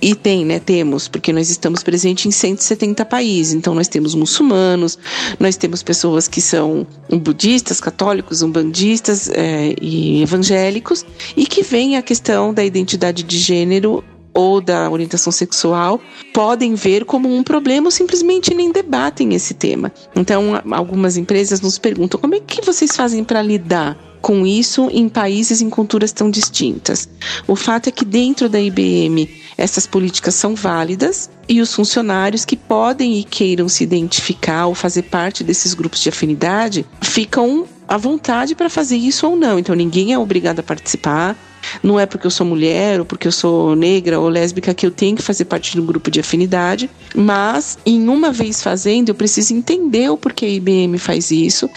[0.00, 0.58] E tem, né?
[0.58, 3.54] Temos, porque nós estamos presentes em 170 países.
[3.54, 4.98] Então nós temos muçulmanos,
[5.38, 11.04] nós temos pessoas que são budistas, católicos, umbandistas é, e evangélicos,
[11.36, 14.02] e que vem a questão da identidade de gênero
[14.38, 16.00] ou da orientação sexual
[16.32, 19.92] podem ver como um problema ou simplesmente nem debatem esse tema.
[20.14, 25.08] Então, algumas empresas nos perguntam como é que vocês fazem para lidar com isso em
[25.08, 27.08] países em culturas tão distintas.
[27.48, 32.56] O fato é que dentro da IBM essas políticas são válidas e os funcionários que
[32.56, 38.54] podem e queiram se identificar ou fazer parte desses grupos de afinidade ficam à vontade
[38.54, 39.58] para fazer isso ou não.
[39.58, 41.36] Então ninguém é obrigado a participar.
[41.82, 44.90] Não é porque eu sou mulher ou porque eu sou negra ou lésbica que eu
[44.90, 49.14] tenho que fazer parte de um grupo de afinidade, mas em uma vez fazendo, eu
[49.14, 51.68] preciso entender o porquê a IBM faz isso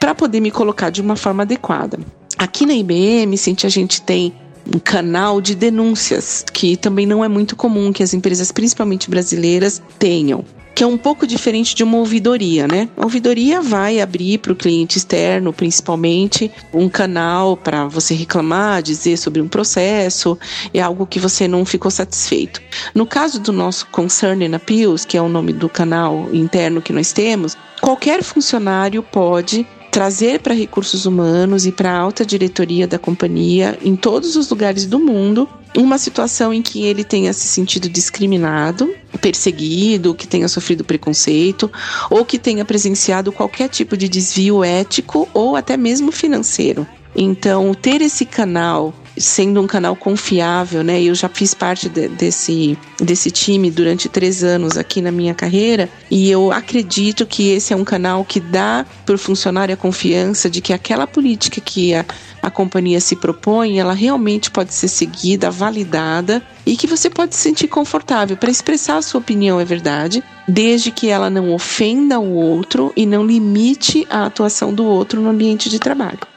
[0.00, 1.98] para poder me colocar de uma forma adequada.
[2.38, 4.32] Aqui na IBM, Cintia, a gente tem
[4.66, 9.82] um canal de denúncias, que também não é muito comum que as empresas, principalmente brasileiras,
[9.98, 12.88] tenham que é um pouco diferente de uma ouvidoria, né?
[12.96, 19.16] A ouvidoria vai abrir para o cliente externo, principalmente, um canal para você reclamar, dizer
[19.16, 20.38] sobre um processo,
[20.72, 22.60] é algo que você não ficou satisfeito.
[22.94, 26.92] No caso do nosso Concern and Appeals, que é o nome do canal interno que
[26.92, 32.98] nós temos, qualquer funcionário pode trazer para recursos humanos e para a alta diretoria da
[32.98, 37.90] companhia em todos os lugares do mundo uma situação em que ele tenha se sentido
[37.90, 41.70] discriminado, perseguido, que tenha sofrido preconceito
[42.10, 46.86] ou que tenha presenciado qualquer tipo de desvio ético ou até mesmo financeiro.
[47.14, 51.02] Então, ter esse canal sendo um canal confiável, né?
[51.02, 55.88] Eu já fiz parte de, desse, desse time durante três anos aqui na minha carreira
[56.10, 60.48] e eu acredito que esse é um canal que dá para o funcionário a confiança
[60.48, 62.04] de que aquela política que a,
[62.42, 67.42] a companhia se propõe, ela realmente pode ser seguida, validada e que você pode se
[67.42, 72.32] sentir confortável para expressar a sua opinião, é verdade, desde que ela não ofenda o
[72.34, 76.31] outro e não limite a atuação do outro no ambiente de trabalho.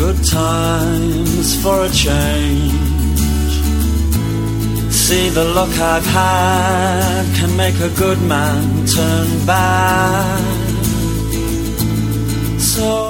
[0.00, 2.72] Good times for a change.
[4.90, 10.69] See the luck I've had can make a good man turn bad.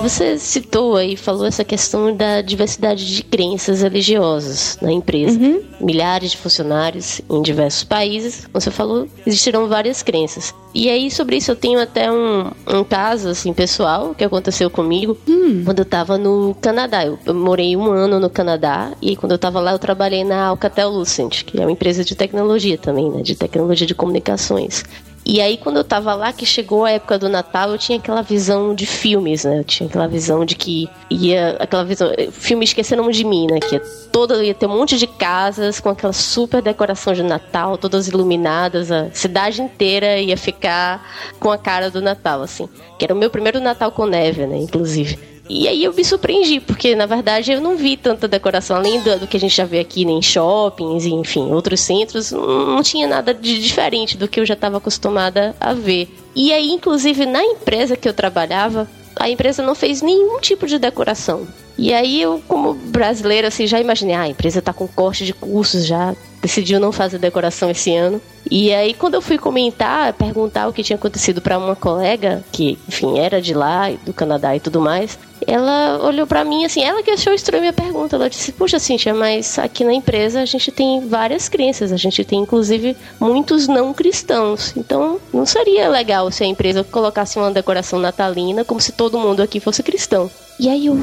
[0.03, 5.39] Você citou aí, falou essa questão da diversidade de crenças religiosas na empresa.
[5.39, 5.63] Uhum.
[5.81, 8.49] Milhares de funcionários em diversos países.
[8.53, 10.55] Você falou, existirão várias crenças.
[10.73, 15.19] E aí, sobre isso, eu tenho até um, um caso, assim, pessoal, que aconteceu comigo
[15.29, 15.63] hum.
[15.65, 17.05] quando eu tava no Canadá.
[17.05, 20.47] Eu, eu, morei um ano no Canadá e quando eu tava lá, eu trabalhei na
[20.47, 23.23] Alcatel Lucent, que é uma empresa de tecnologia também, né?
[23.23, 24.85] De tecnologia de comunicações.
[25.33, 28.21] E aí, quando eu tava lá, que chegou a época do Natal, eu tinha aquela
[28.21, 29.61] visão de filmes, né?
[29.61, 31.51] Eu tinha aquela visão de que ia.
[31.61, 32.11] Aquela visão.
[32.33, 33.61] Filme Esqueceram de Mim, né?
[33.61, 33.79] Que
[34.11, 38.91] toda, ia ter um monte de casas com aquela super decoração de Natal, todas iluminadas,
[38.91, 41.01] a cidade inteira ia ficar
[41.39, 42.69] com a cara do Natal, assim.
[43.01, 44.59] Que era o meu primeiro Natal com neve, né?
[44.59, 45.19] Inclusive.
[45.49, 49.27] E aí eu me surpreendi, porque na verdade eu não vi tanta decoração, além do,
[49.27, 53.33] que a gente já vê aqui em shoppings, e, enfim, outros centros, não tinha nada
[53.33, 56.15] de diferente do que eu já estava acostumada a ver.
[56.37, 58.87] E aí, inclusive, na empresa que eu trabalhava,
[59.17, 61.49] a empresa não fez nenhum tipo de decoração.
[61.79, 65.33] E aí eu, como brasileira, assim, já imaginei, ah, a empresa tá com corte de
[65.33, 68.21] custos, já decidiu não fazer decoração esse ano.
[68.51, 72.79] E aí, quando eu fui comentar, perguntar o que tinha acontecido para uma colega, que,
[72.89, 77.03] enfim, era de lá, do Canadá e tudo mais, ela olhou para mim assim, ela
[77.03, 78.17] que achou estranha minha pergunta.
[78.17, 82.25] Ela disse: Puxa, Cintia, mas aqui na empresa a gente tem várias crenças, a gente
[82.25, 84.75] tem inclusive muitos não cristãos.
[84.77, 89.43] Então não seria legal se a empresa colocasse uma decoração natalina como se todo mundo
[89.43, 90.31] aqui fosse cristão.
[90.59, 90.95] E aí eu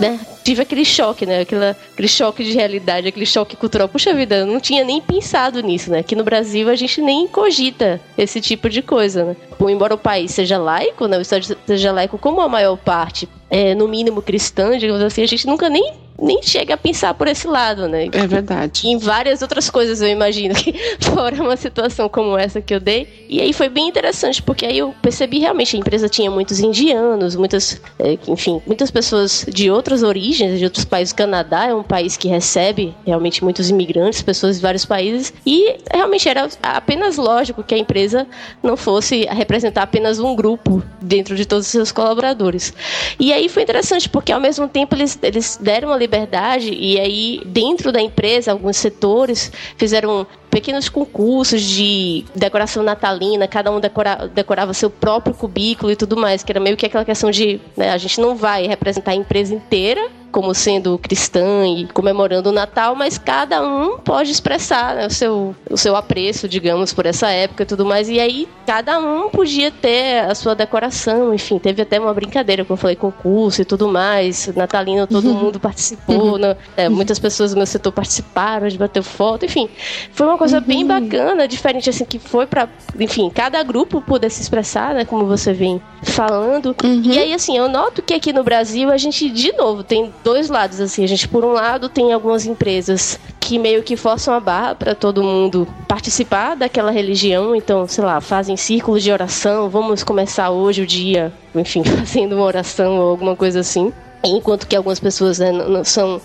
[0.00, 1.40] né, tive aquele choque, né?
[1.40, 3.88] Aquele, aquele choque de realidade, aquele choque cultural.
[3.88, 6.00] Puxa vida, eu não tinha nem pensado nisso, né?
[6.00, 9.36] Aqui no Brasil a gente nem cogita esse tipo de coisa, né?
[9.58, 11.16] Bom, embora o país seja laico, né?
[11.16, 15.26] O Estado seja laico como a maior parte, é, no mínimo cristã, digamos assim, a
[15.26, 18.08] gente nunca nem nem chega a pensar por esse lado, né?
[18.12, 18.86] É verdade.
[18.86, 23.26] Em várias outras coisas eu imagino que fora uma situação como essa que eu dei.
[23.28, 27.34] E aí foi bem interessante, porque aí eu percebi realmente a empresa tinha muitos indianos,
[27.34, 31.12] muitas, é, enfim, muitas pessoas de outras origens, de outros países.
[31.12, 35.32] O Canadá é um país que recebe realmente muitos imigrantes, pessoas de vários países.
[35.44, 38.26] E realmente era apenas lógico que a empresa
[38.62, 42.72] não fosse representar apenas um grupo dentro de todos os seus colaboradores.
[43.18, 47.40] E aí foi interessante, porque ao mesmo tempo eles, eles deram a liberdade e aí
[47.44, 54.72] dentro da empresa alguns setores fizeram pequenos concursos de decoração natalina, cada um decora, decorava
[54.72, 57.98] seu próprio cubículo e tudo mais, que era meio que aquela questão de né, a
[57.98, 63.16] gente não vai representar a empresa inteira, como sendo cristã e comemorando o Natal, mas
[63.16, 67.66] cada um pode expressar né, o, seu, o seu apreço, digamos, por essa época e
[67.66, 68.08] tudo mais.
[68.08, 72.74] E aí cada um podia ter a sua decoração, enfim, teve até uma brincadeira, como
[72.74, 74.48] eu falei, concurso e tudo mais.
[74.56, 75.34] Natalino, todo uhum.
[75.38, 76.38] mundo participou, uhum.
[76.38, 76.56] né?
[76.76, 79.68] é, muitas pessoas do meu setor participaram, de bater foto, enfim.
[80.10, 80.64] Foi uma coisa uhum.
[80.64, 82.68] bem bacana, diferente assim, que foi para
[83.00, 86.76] enfim, cada grupo poder se expressar, né, como você vem falando.
[86.84, 87.02] Uhum.
[87.02, 90.48] E aí, assim, eu noto que aqui no Brasil a gente, de novo, tem dois
[90.48, 91.02] lados, assim.
[91.02, 94.94] A gente, por um lado, tem algumas empresas que meio que forçam a barra para
[94.94, 97.54] todo mundo participar daquela religião.
[97.54, 99.68] Então, sei lá, fazem círculos de oração.
[99.68, 103.92] Vamos começar hoje o dia, enfim, fazendo uma oração ou alguma coisa assim
[104.24, 105.52] enquanto que algumas pessoas né,
[105.84, 106.20] são,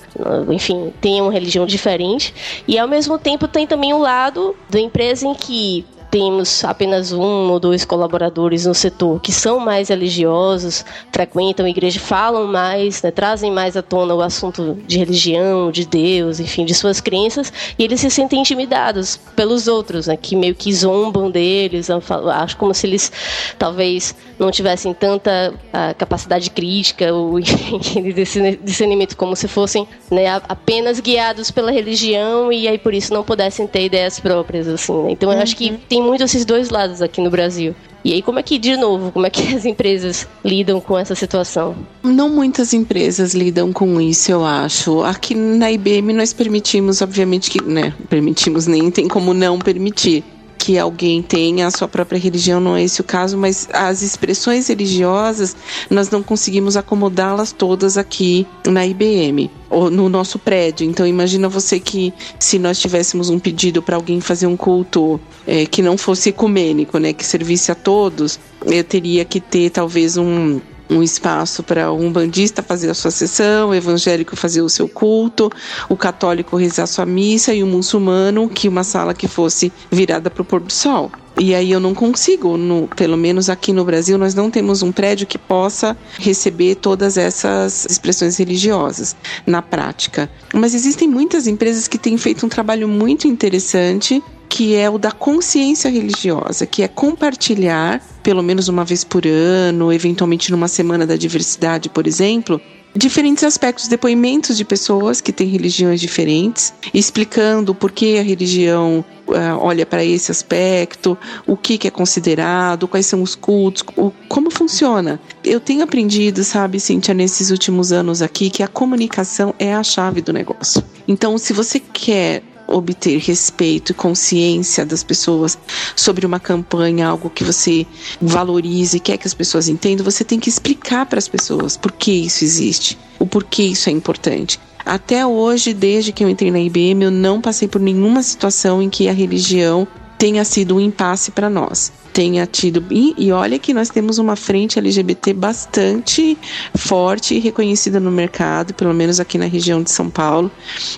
[0.50, 2.34] enfim, têm uma religião diferente.
[2.68, 7.52] E ao mesmo tempo tem também o lado da empresa em que temos apenas um
[7.52, 13.12] ou dois colaboradores no setor que são mais religiosos, frequentam a igreja, falam mais, né,
[13.12, 17.84] trazem mais à tona o assunto de religião, de Deus, enfim, de suas crenças, e
[17.84, 22.88] eles se sentem intimidados pelos outros, né, que meio que zombam deles, acho como se
[22.88, 23.12] eles
[23.58, 25.54] talvez não tivessem tanta
[25.98, 32.78] capacidade crítica ou de discernimento como se fossem né, apenas guiados pela religião e aí
[32.78, 35.04] por isso não pudessem ter ideias próprias assim.
[35.04, 35.12] Né?
[35.12, 35.80] Então eu acho que uhum.
[35.90, 37.76] tem muito esses dois lados aqui no Brasil.
[38.04, 41.16] E aí, como é que, de novo, como é que as empresas lidam com essa
[41.16, 41.76] situação?
[42.02, 45.04] Não muitas empresas lidam com isso, eu acho.
[45.04, 50.24] Aqui na IBM nós permitimos, obviamente que, né, permitimos nem tem como não permitir
[50.60, 54.68] que alguém tenha a sua própria religião, não é esse o caso, mas as expressões
[54.68, 55.56] religiosas
[55.90, 60.86] nós não conseguimos acomodá-las todas aqui na IBM ou no nosso prédio.
[60.86, 65.66] Então imagina você que se nós tivéssemos um pedido para alguém fazer um culto é,
[65.66, 70.60] que não fosse ecumênico, né, que servisse a todos, eu teria que ter talvez um
[70.90, 75.50] um espaço para um bandista fazer a sua sessão, o evangélico fazer o seu culto,
[75.88, 80.42] o católico rezar sua missa e o muçulmano que uma sala que fosse virada para
[80.42, 81.12] o pôr do sol.
[81.40, 84.92] E aí eu não consigo, no, pelo menos aqui no Brasil, nós não temos um
[84.92, 89.16] prédio que possa receber todas essas expressões religiosas
[89.48, 90.30] na prática.
[90.54, 95.12] Mas existem muitas empresas que têm feito um trabalho muito interessante que é o da
[95.12, 101.16] consciência religiosa, que é compartilhar, pelo menos uma vez por ano, eventualmente numa semana da
[101.16, 102.60] diversidade, por exemplo,
[102.96, 109.58] diferentes aspectos, depoimentos de pessoas que têm religiões diferentes, explicando por que a religião uh,
[109.60, 114.50] olha para esse aspecto, o que, que, é considerado, quais são os cultos, o, como
[114.50, 115.20] funciona.
[115.44, 120.22] Eu tenho aprendido, sabe, Cíntia, nesses últimos anos aqui, que a comunicação é a chave
[120.22, 120.84] do negócio.
[121.08, 125.58] Então, se você quer obter respeito e consciência das pessoas
[125.96, 127.86] sobre uma campanha, algo que você
[128.22, 131.92] valorize e quer que as pessoas entendam, você tem que explicar para as pessoas por
[131.92, 134.60] que isso existe, o porquê isso é importante.
[134.86, 138.90] Até hoje, desde que eu entrei na IBM, eu não passei por nenhuma situação em
[138.90, 139.88] que a religião
[140.20, 142.84] tenha sido um impasse para nós tenha tido.
[142.92, 146.38] E, e, olha que nós temos uma frente LGBT bastante
[146.76, 150.52] forte e reconhecida no mercado, pelo menos aqui na região de São Paulo.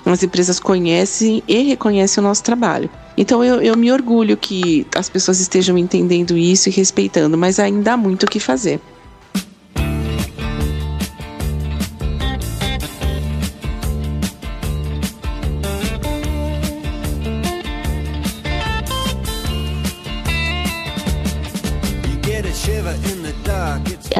[0.03, 2.89] As empresas conhecem e reconhecem o nosso trabalho.
[3.15, 7.93] Então eu, eu me orgulho que as pessoas estejam entendendo isso e respeitando, mas ainda
[7.93, 8.79] há muito o que fazer.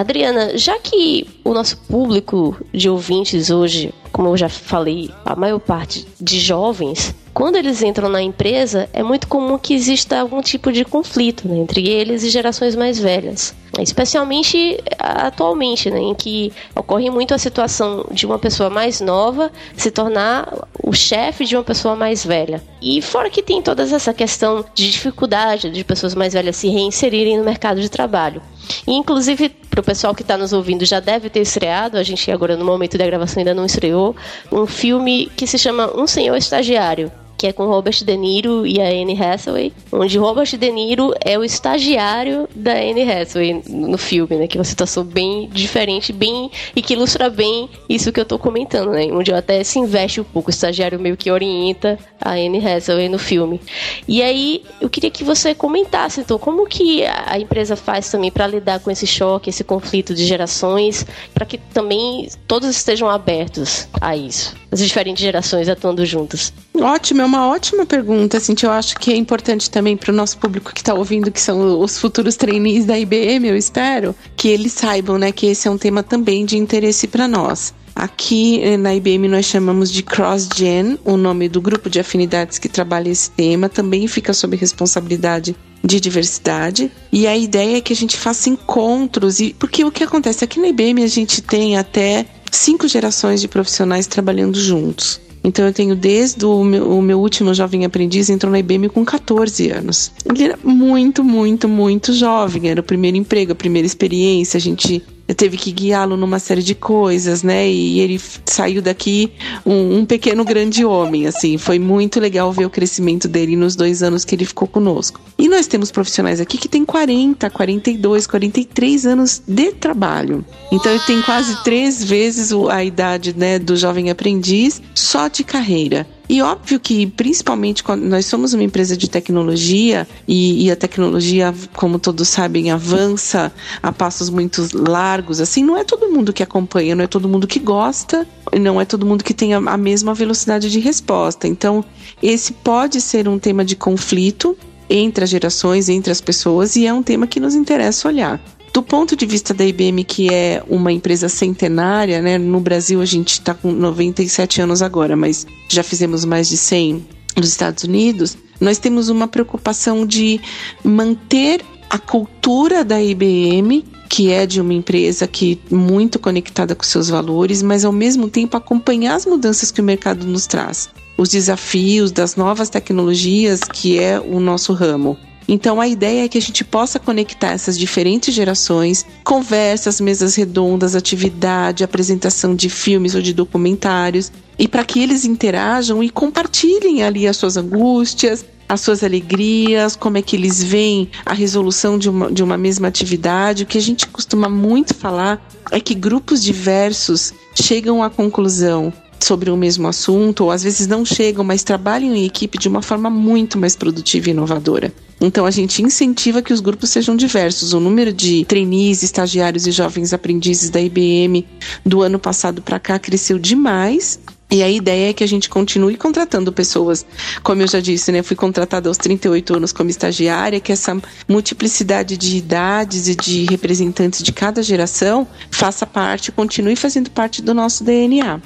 [0.02, 5.60] Adriana, já que o nosso público de ouvintes hoje, como eu já falei, a maior
[5.60, 10.72] parte de jovens, quando eles entram na empresa, é muito comum que exista algum tipo
[10.72, 13.56] de conflito né, entre eles e gerações mais velhas.
[13.80, 19.90] Especialmente atualmente, né, em que ocorre muito a situação de uma pessoa mais nova se
[19.90, 22.62] tornar o chefe de uma pessoa mais velha.
[22.82, 27.38] E fora que tem toda essa questão de dificuldade de pessoas mais velhas se reinserirem
[27.38, 28.42] no mercado de trabalho.
[28.88, 32.30] E, inclusive, para o pessoal que está nos ouvindo, já deve ter estreado, a gente
[32.32, 34.16] agora no momento da gravação ainda não estreou,
[34.52, 37.12] um filme que se chama Um Senhor Estagiário
[37.42, 41.40] que é com Robert De Niro e a Anne Hathaway, onde Robert De Niro é
[41.40, 44.46] o estagiário da Anne Hathaway no filme, né?
[44.46, 48.38] Que é uma situação bem diferente, bem e que ilustra bem isso que eu tô
[48.38, 49.08] comentando, né?
[49.12, 53.18] Onde até se investe um pouco, o estagiário meio que orienta a Anne Hathaway no
[53.18, 53.60] filme.
[54.08, 58.46] E aí, eu queria que você comentasse, então, como que a empresa faz também para
[58.46, 64.16] lidar com esse choque, esse conflito de gerações, para que também todos estejam abertos a
[64.16, 66.54] isso, as diferentes gerações atuando juntas.
[66.74, 70.38] Ótimo, é uma ótima pergunta, assim, eu acho que é importante também para o nosso
[70.38, 74.72] público que está ouvindo, que são os futuros trainees da IBM, eu espero, que eles
[74.72, 77.74] saibam, né, que esse é um tema também de interesse para nós.
[77.94, 82.70] Aqui eh, na IBM nós chamamos de CrossGen, o nome do grupo de afinidades que
[82.70, 86.92] trabalha esse tema, também fica sob responsabilidade de diversidade.
[87.12, 90.60] E a ideia é que a gente faça encontros, e porque o que acontece aqui
[90.60, 95.20] na IBM a gente tem até cinco gerações de profissionais trabalhando juntos.
[95.44, 99.04] Então eu tenho desde o meu, o meu último jovem aprendiz entrou na IBM com
[99.04, 100.12] 14 anos.
[100.24, 102.70] Ele era muito, muito, muito jovem.
[102.70, 104.58] Era o primeiro emprego, a primeira experiência.
[104.58, 107.70] A gente teve que guiá-lo numa série de coisas, né?
[107.70, 109.32] E ele saiu daqui
[109.66, 111.58] um, um, pequeno grande homem, assim.
[111.58, 115.20] Foi muito legal ver o crescimento dele nos dois anos que ele ficou conosco.
[115.38, 120.46] E nós temos profissionais aqui que têm 40, 42, 43 anos de trabalho.
[120.72, 126.08] Então ele tem quase três vezes a idade né, do jovem aprendiz só de carreira.
[126.32, 131.54] E óbvio que, principalmente quando nós somos uma empresa de tecnologia e, e, a tecnologia,
[131.74, 133.52] como todos sabem, avança
[133.84, 137.46] a passos muito largos, assim, não é todo mundo que acompanha, não é todo mundo
[137.46, 138.26] que gosta,
[138.58, 141.50] não é todo mundo que tem a, a mesma velocidade de resposta.
[141.50, 141.84] Então,
[142.24, 144.58] esse pode ser um tema de conflito
[144.90, 148.42] entre as gerações, entre as pessoas, e é um tema que nos interessa olhar.
[148.74, 152.38] Do ponto de vista da IBM, que é uma empresa centenária, né?
[152.38, 157.06] No Brasil a gente está com 97 anos agora, mas já fizemos mais de 100
[157.36, 158.38] nos Estados Unidos.
[158.62, 160.40] Nós temos uma preocupação de
[160.84, 167.10] manter a cultura da IBM, que é de uma empresa que muito conectada com seus
[167.10, 172.12] valores, mas ao mesmo tempo acompanhar as mudanças que o mercado nos traz, os desafios
[172.12, 175.18] das novas tecnologias, que é o nosso ramo.
[175.54, 180.96] Então a ideia é que a gente possa conectar essas diferentes gerações, conversas, mesas redondas,
[180.96, 187.28] atividade, apresentação de filmes ou de documentários, e para que eles interajam e compartilhem ali
[187.28, 192.32] as suas angústias, as suas alegrias, como é que eles veem a resolução de uma,
[192.32, 193.64] de uma mesma atividade.
[193.64, 198.94] O que a gente costuma muito falar é que grupos diversos chegam à conclusão
[199.26, 202.82] sobre o mesmo assunto, ou às vezes não chegam, mas trabalham em equipe de uma
[202.82, 204.94] forma muito mais produtiva e inovadora.
[205.22, 207.74] Então a gente incentiva que os grupos sejam diversos.
[207.74, 211.48] O número de trainees, estagiários e jovens aprendizes da IBM
[211.86, 214.20] do ano passado para cá cresceu demais.
[214.50, 217.06] E a ideia é que a gente continue contratando pessoas.
[217.42, 218.22] Como eu já disse, né?
[218.22, 224.22] Fui contratada aos 38 anos como estagiária, que essa multiplicidade de idades e de representantes
[224.22, 228.42] de cada geração faça parte, continue fazendo parte do nosso DNA.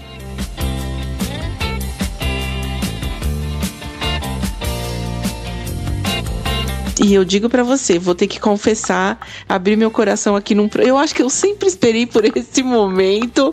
[7.06, 10.68] E eu digo para você, vou ter que confessar, abrir meu coração aqui num.
[10.80, 13.52] Eu acho que eu sempre esperei por esse momento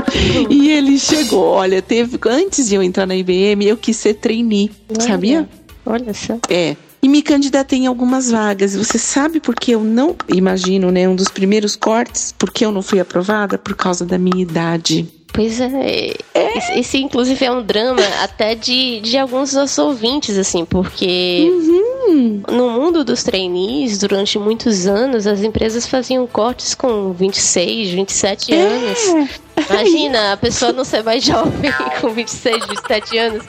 [0.49, 1.45] e ele chegou.
[1.45, 5.49] Olha, teve antes de eu entrar na IBM, eu quis ser trainee, olha, sabia?
[5.85, 6.39] Olha só.
[6.49, 6.75] É.
[7.03, 8.75] E me candidatei em algumas vagas.
[8.75, 12.73] Você sabe por que eu não, imagino, né, um dos primeiros cortes, por que eu
[12.73, 13.59] não fui aprovada?
[13.59, 15.07] Por causa da minha idade.
[15.31, 16.15] Pois é.
[16.35, 16.79] é.
[16.79, 22.02] Esse, inclusive, é um drama até de, de alguns dos ouvintes, assim, porque uhum.
[22.13, 28.63] No mundo dos trainees, durante muitos anos, as empresas faziam cortes com 26, 27 é.
[28.63, 29.41] anos.
[29.71, 33.45] Imagina, a pessoa não ser mais jovem com 26, 27 anos.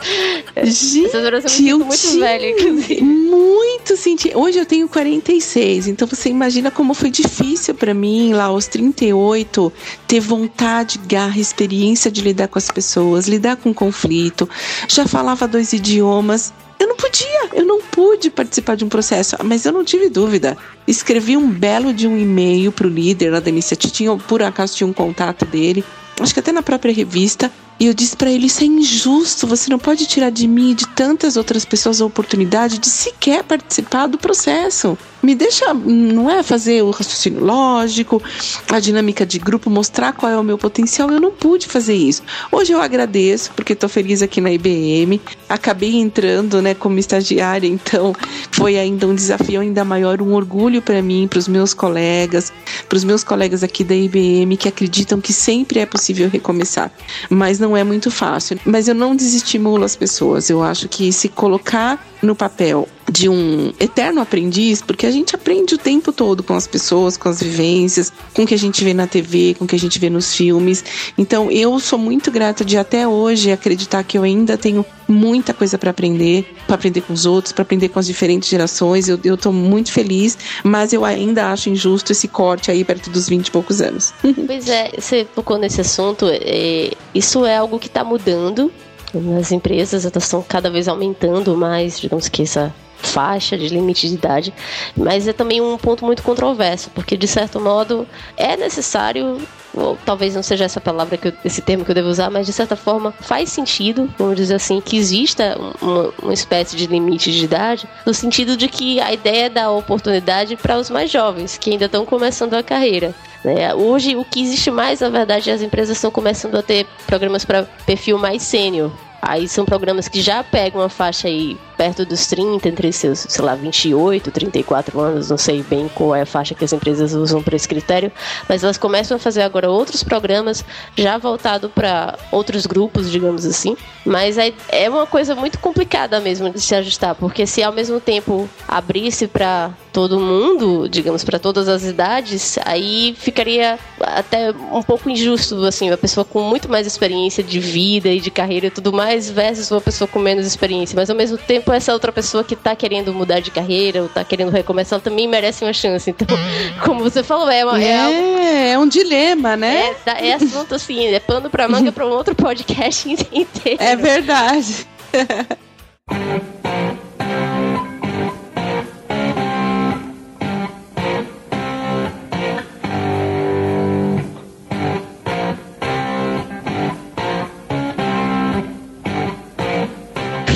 [0.64, 3.01] Gente, Essa eu muito tinha velha, inclusive.
[3.01, 4.32] Muito senti.
[4.36, 9.74] Hoje eu tenho 46, então você imagina como foi difícil para mim lá aos 38
[10.07, 14.49] ter vontade, garra, experiência de lidar com as pessoas, lidar com conflito.
[14.88, 16.53] Já falava dois idiomas.
[16.84, 20.57] Eu não podia, eu não pude participar de um processo, mas eu não tive dúvida.
[20.86, 24.86] Escrevi um belo de um e-mail pro líder lá da iniciativa, tinha, por acaso tinha
[24.86, 25.81] um contato dele,
[26.19, 27.49] acho que até na própria revista,
[27.80, 30.76] e eu disse para ele: Isso é injusto, você não pode tirar de mim e
[30.76, 34.97] de tantas outras pessoas a oportunidade de sequer participar do processo.
[35.21, 38.21] Me deixa, não é fazer o raciocínio lógico,
[38.69, 41.09] a dinâmica de grupo, mostrar qual é o meu potencial.
[41.09, 42.21] Eu não pude fazer isso.
[42.51, 45.21] Hoje eu agradeço, porque estou feliz aqui na IBM.
[45.47, 48.13] Acabei entrando né, como estagiária, então
[48.51, 52.51] foi ainda um desafio ainda maior, um orgulho para mim, para os meus colegas,
[52.89, 56.91] para os meus colegas aqui da IBM que acreditam que sempre é possível recomeçar.
[57.30, 58.59] Mas não é muito fácil.
[58.66, 60.49] Mas eu não desestimulo as pessoas.
[60.49, 65.76] Eu acho que se colocar no papel de um eterno aprendiz, porque a gente aprende
[65.76, 68.93] o tempo todo com as pessoas, com as vivências, com o que a gente vê
[68.93, 70.84] na TV, com o que a gente vê nos filmes.
[71.18, 75.78] Então eu sou muito grata de até hoje acreditar que eu ainda tenho muita coisa
[75.78, 79.08] para aprender, para aprender com os outros, para aprender com as diferentes gerações.
[79.08, 83.28] Eu, eu tô muito feliz, mas eu ainda acho injusto esse corte aí perto dos
[83.28, 84.14] 20 e poucos anos.
[84.45, 88.72] Pois é, você tocou nesse assunto, é, isso é algo que está mudando
[89.14, 92.74] nas empresas, elas estão cada vez aumentando mais, digamos que essa
[93.04, 94.54] faixa de limite de idade,
[94.95, 99.39] mas é também um ponto muito controverso, porque de certo modo é necessário
[99.76, 102.54] ou talvez não seja essa palavra eu, esse termo que eu devo usar, mas de
[102.54, 107.43] certa forma faz sentido, vamos dizer assim, que exista uma, uma espécie de limite de
[107.43, 111.72] idade, no sentido de que a ideia é dar oportunidade para os mais jovens, que
[111.72, 113.16] ainda estão começando a carreira.
[113.43, 113.74] Né?
[113.74, 117.64] Hoje, o que existe mais, na verdade, as empresas estão começando a ter programas para
[117.86, 118.91] perfil mais sênior.
[119.26, 123.43] Aí são programas que já pegam uma faixa aí perto dos 30, entre seus, sei
[123.43, 127.41] lá, 28, 34 anos, não sei bem qual é a faixa que as empresas usam
[127.41, 128.11] para esse critério,
[128.49, 130.63] mas elas começam a fazer agora outros programas
[130.97, 133.78] já voltado para outros grupos, digamos assim.
[134.05, 138.01] Mas é, é uma coisa muito complicada mesmo de se ajustar, porque se ao mesmo
[138.01, 145.07] tempo abrisse para todo mundo, digamos, para todas as idades, aí ficaria até um pouco
[145.07, 148.91] injusto, assim, uma pessoa com muito mais experiência de vida e de carreira e tudo
[148.91, 150.95] mais, versus uma pessoa com menos experiência.
[150.95, 154.24] Mas ao mesmo tempo, essa outra pessoa que tá querendo mudar de carreira ou tá
[154.24, 156.09] querendo recomeçar, ela também merece uma chance.
[156.09, 156.28] Então,
[156.84, 157.82] como você falou, é uma.
[157.82, 158.38] É, é, algo,
[158.74, 159.95] é um dilema, né?
[160.05, 163.82] É, é assunto assim, é pano pra manga pra um outro podcast inteiro.
[163.82, 164.88] É verdade.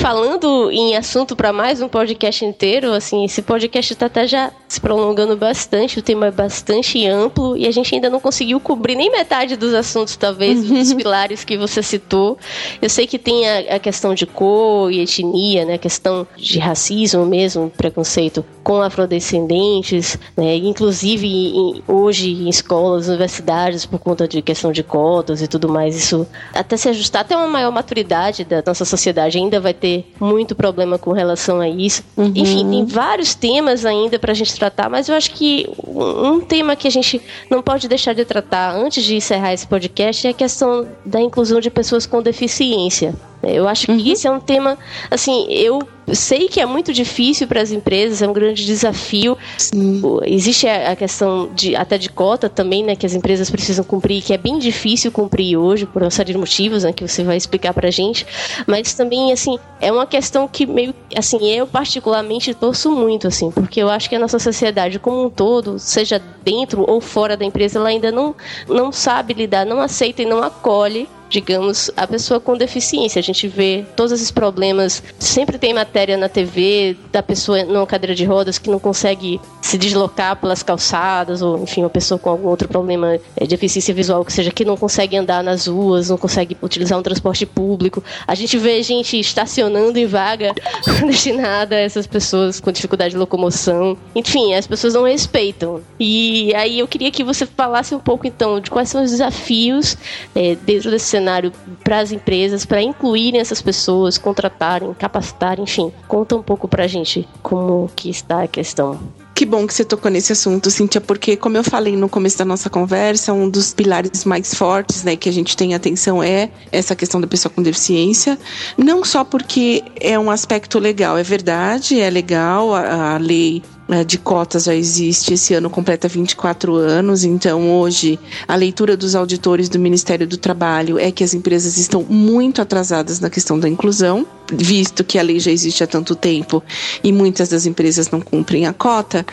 [0.08, 0.38] falando
[0.70, 5.36] em assunto para mais um podcast inteiro, assim, esse podcast está até já se prolongando
[5.36, 9.56] bastante, o tema é bastante amplo e a gente ainda não conseguiu cobrir nem metade
[9.56, 12.38] dos assuntos, talvez, dos pilares que você citou.
[12.80, 16.58] Eu sei que tem a, a questão de cor e etnia, né, a questão de
[16.58, 24.42] racismo mesmo, preconceito com afrodescendentes, né, inclusive em, hoje em escolas, universidades, por conta de
[24.42, 28.62] questão de cotas e tudo mais, isso até se ajustar até uma maior maturidade da
[28.66, 32.02] nossa sociedade ainda vai ter muito problema com relação a isso.
[32.16, 32.32] Uhum.
[32.34, 36.76] Enfim, tem vários temas ainda para a gente tratar, mas eu acho que um tema
[36.76, 40.34] que a gente não pode deixar de tratar antes de encerrar esse podcast é a
[40.34, 43.14] questão da inclusão de pessoas com deficiência.
[43.42, 43.98] Eu acho que uhum.
[43.98, 44.76] isso é um tema,
[45.10, 49.36] assim, eu sei que é muito difícil para as empresas, é um grande desafio.
[49.56, 50.02] Sim.
[50.24, 54.32] Existe a questão de até de cota também, né, que as empresas precisam cumprir, que
[54.32, 57.72] é bem difícil cumprir hoje por uma série de motivos, né, que você vai explicar
[57.72, 58.26] para a gente.
[58.66, 63.80] Mas também, assim, é uma questão que meio, assim, eu particularmente torço muito, assim, porque
[63.80, 67.78] eu acho que a nossa sociedade como um todo, seja dentro ou fora da empresa,
[67.78, 68.34] ela ainda não
[68.68, 73.18] não sabe lidar, não aceita e não acolhe digamos, a pessoa com deficiência.
[73.18, 75.02] A gente vê todos esses problemas.
[75.18, 79.76] Sempre tem matéria na TV da pessoa numa cadeira de rodas que não consegue se
[79.76, 84.24] deslocar pelas calçadas, ou enfim, uma pessoa com algum outro problema é, de deficiência visual,
[84.24, 88.02] que seja que não consegue andar nas ruas, não consegue utilizar um transporte público.
[88.26, 90.54] A gente vê gente estacionando em vaga
[91.06, 93.96] destinada a essas pessoas com dificuldade de locomoção.
[94.14, 95.82] Enfim, as pessoas não respeitam.
[95.98, 99.96] E aí eu queria que você falasse um pouco então de quais são os desafios
[100.34, 101.52] é, dentro desse cenário
[101.82, 105.92] para as empresas, para incluírem essas pessoas, contratarem, capacitarem, enfim.
[106.06, 108.98] Conta um pouco para a gente como que está a questão.
[109.34, 112.44] Que bom que você tocou nesse assunto, Cíntia, porque, como eu falei no começo da
[112.44, 116.96] nossa conversa, um dos pilares mais fortes né, que a gente tem atenção é essa
[116.96, 118.36] questão da pessoa com deficiência.
[118.76, 123.62] Não só porque é um aspecto legal, é verdade, é legal, a, a lei
[124.06, 129.68] de cotas já existe, esse ano completa 24 anos, então hoje a leitura dos auditores
[129.68, 134.26] do Ministério do Trabalho é que as empresas estão muito atrasadas na questão da inclusão,
[134.52, 136.62] visto que a lei já existe há tanto tempo
[137.02, 139.24] e muitas das empresas não cumprem a cota,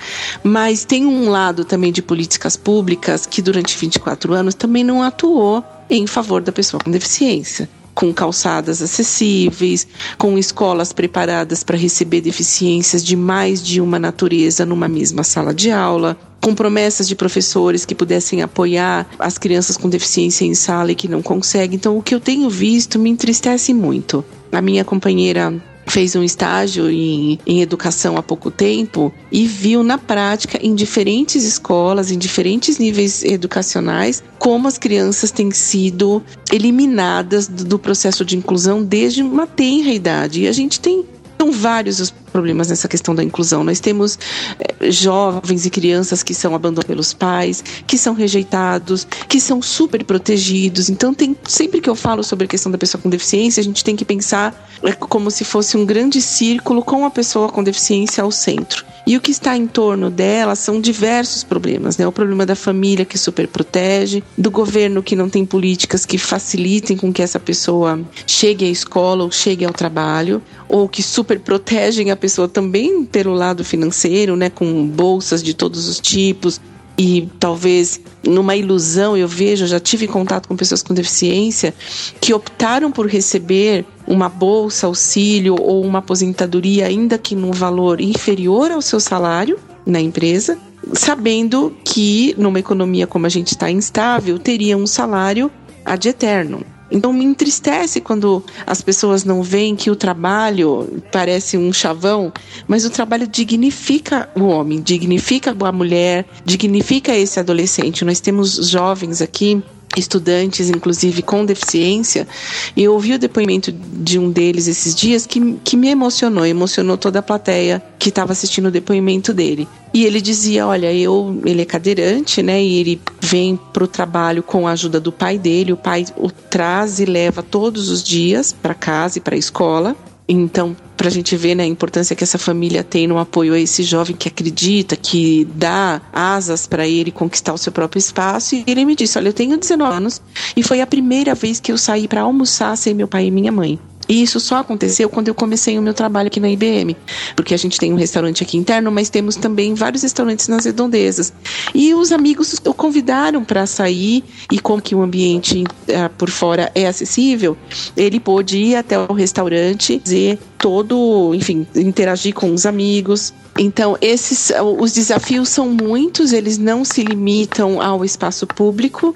[0.41, 5.64] mas tem um lado também de políticas públicas que durante 24 anos também não atuou
[5.89, 9.87] em favor da pessoa com deficiência com calçadas acessíveis,
[10.17, 15.71] com escolas preparadas para receber deficiências de mais de uma natureza numa mesma sala de
[15.71, 20.95] aula, com promessas de professores que pudessem apoiar as crianças com deficiência em sala e
[20.95, 21.77] que não conseguem.
[21.77, 24.23] Então, o que eu tenho visto me entristece muito.
[24.51, 25.53] A minha companheira
[25.86, 31.43] fez um estágio em, em educação há pouco tempo e viu na prática, em diferentes
[31.43, 38.38] escolas, em diferentes níveis educacionais, como as crianças têm sido eliminadas do, do processo de
[38.38, 40.41] inclusão desde uma tenra idade.
[40.41, 41.05] E a gente tem
[41.38, 43.63] são vários os problemas nessa questão da inclusão.
[43.63, 44.19] Nós temos
[44.59, 50.03] é, jovens e crianças que são abandonados pelos pais, que são rejeitados, que são super
[50.03, 50.89] protegidos.
[50.89, 53.86] Então, tem, sempre que eu falo sobre a questão da pessoa com deficiência, a gente
[53.86, 58.21] tem que pensar é, como se fosse um grande círculo com a pessoa com deficiência
[58.21, 58.83] ao centro.
[59.07, 62.07] E o que está em torno dela são diversos problemas, né?
[62.07, 66.97] O problema da família que super protege, do governo que não tem políticas que facilitem
[66.97, 72.09] com que essa pessoa chegue à escola ou chegue ao trabalho, ou que super protegem
[72.09, 76.59] a pessoa também pelo lado financeiro, né, com bolsas de todos os tipos,
[76.97, 81.71] e talvez numa ilusão eu vejo, já tive contato com pessoas com deficiência
[82.19, 88.71] que optaram por receber uma bolsa, auxílio ou uma aposentadoria, ainda que num valor inferior
[88.71, 90.57] ao seu salário na empresa,
[90.93, 95.51] sabendo que numa economia como a gente está instável, teria um salário
[95.86, 96.65] ad eterno.
[96.89, 102.31] Então me entristece quando as pessoas não veem que o trabalho parece um chavão,
[102.67, 108.05] mas o trabalho dignifica o homem, dignifica a mulher, dignifica esse adolescente.
[108.05, 109.63] Nós temos jovens aqui
[109.95, 112.27] estudantes, inclusive com deficiência,
[112.75, 116.97] e eu ouvi o depoimento de um deles esses dias que, que me emocionou, emocionou
[116.97, 119.67] toda a plateia que estava assistindo o depoimento dele.
[119.93, 122.61] E ele dizia: Olha, eu, ele é cadeirante, né?
[122.61, 125.71] E ele vem para o trabalho com a ajuda do pai dele.
[125.71, 129.95] O pai o traz e leva todos os dias para casa e para a escola.
[130.28, 133.59] Então, para a gente ver né, a importância que essa família tem no apoio a
[133.59, 138.55] esse jovem que acredita, que dá asas para ele conquistar o seu próprio espaço.
[138.55, 140.21] E ele me disse: Olha, eu tenho 19 anos
[140.55, 143.51] e foi a primeira vez que eu saí para almoçar sem meu pai e minha
[143.51, 143.80] mãe.
[144.08, 146.95] E isso só aconteceu quando eu comecei o meu trabalho aqui na IBM,
[147.36, 151.34] porque a gente tem um restaurante aqui interno, mas temos também vários restaurantes nas redondezas.
[151.74, 156.72] E os amigos o convidaram para sair e como que o ambiente uh, por fora
[156.76, 157.58] é acessível,
[157.97, 163.34] ele pôde ir até o restaurante, dizer todo, enfim, interagir com os amigos.
[163.58, 169.16] Então, esses os desafios são muitos, eles não se limitam ao espaço público.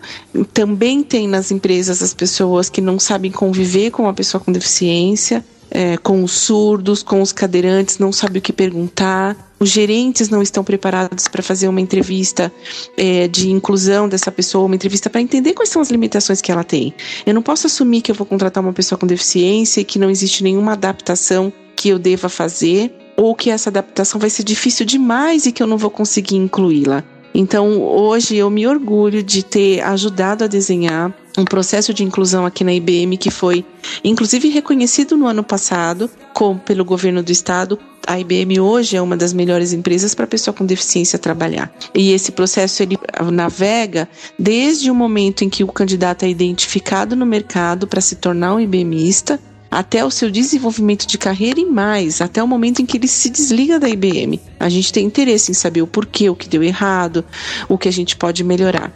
[0.53, 5.43] Também tem nas empresas as pessoas que não sabem conviver com uma pessoa com deficiência.
[5.71, 9.35] É, com os surdos, com os cadeirantes, não sabe o que perguntar.
[9.59, 12.51] Os gerentes não estão preparados para fazer uma entrevista
[12.97, 16.63] é, de inclusão dessa pessoa, uma entrevista para entender quais são as limitações que ela
[16.63, 16.93] tem.
[17.25, 20.09] Eu não posso assumir que eu vou contratar uma pessoa com deficiência e que não
[20.09, 25.45] existe nenhuma adaptação que eu deva fazer ou que essa adaptação vai ser difícil demais
[25.45, 27.03] e que eu não vou conseguir incluí-la.
[27.33, 32.63] Então, hoje eu me orgulho de ter ajudado a desenhar um processo de inclusão aqui
[32.63, 33.63] na IBM que foi,
[34.03, 37.79] inclusive, reconhecido no ano passado com, pelo governo do estado.
[38.05, 41.71] A IBM hoje é uma das melhores empresas para pessoa com deficiência trabalhar.
[41.93, 42.97] E esse processo ele
[43.31, 48.55] navega desde o momento em que o candidato é identificado no mercado para se tornar
[48.55, 49.39] um IBMista
[49.69, 53.29] até o seu desenvolvimento de carreira e mais, até o momento em que ele se
[53.29, 54.39] desliga da IBM.
[54.59, 57.23] A gente tem interesse em saber o porquê, o que deu errado,
[57.67, 58.91] o que a gente pode melhorar.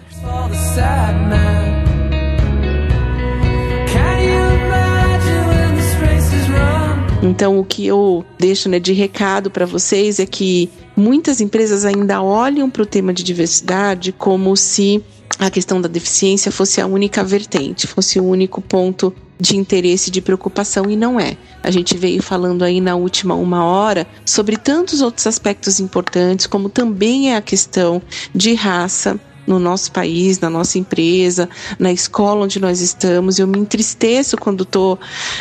[7.22, 12.22] Então, o que eu deixo né, de recado para vocês é que muitas empresas ainda
[12.22, 15.02] olham para o tema de diversidade como se
[15.40, 19.14] a questão da deficiência fosse a única vertente, fosse o único ponto
[19.44, 21.36] de interesse, de preocupação, e não é.
[21.62, 26.70] A gente veio falando aí na última uma hora sobre tantos outros aspectos importantes, como
[26.70, 28.02] também é a questão
[28.34, 33.38] de raça, no nosso país, na nossa empresa, na escola onde nós estamos.
[33.38, 34.98] Eu me entristeço quando estou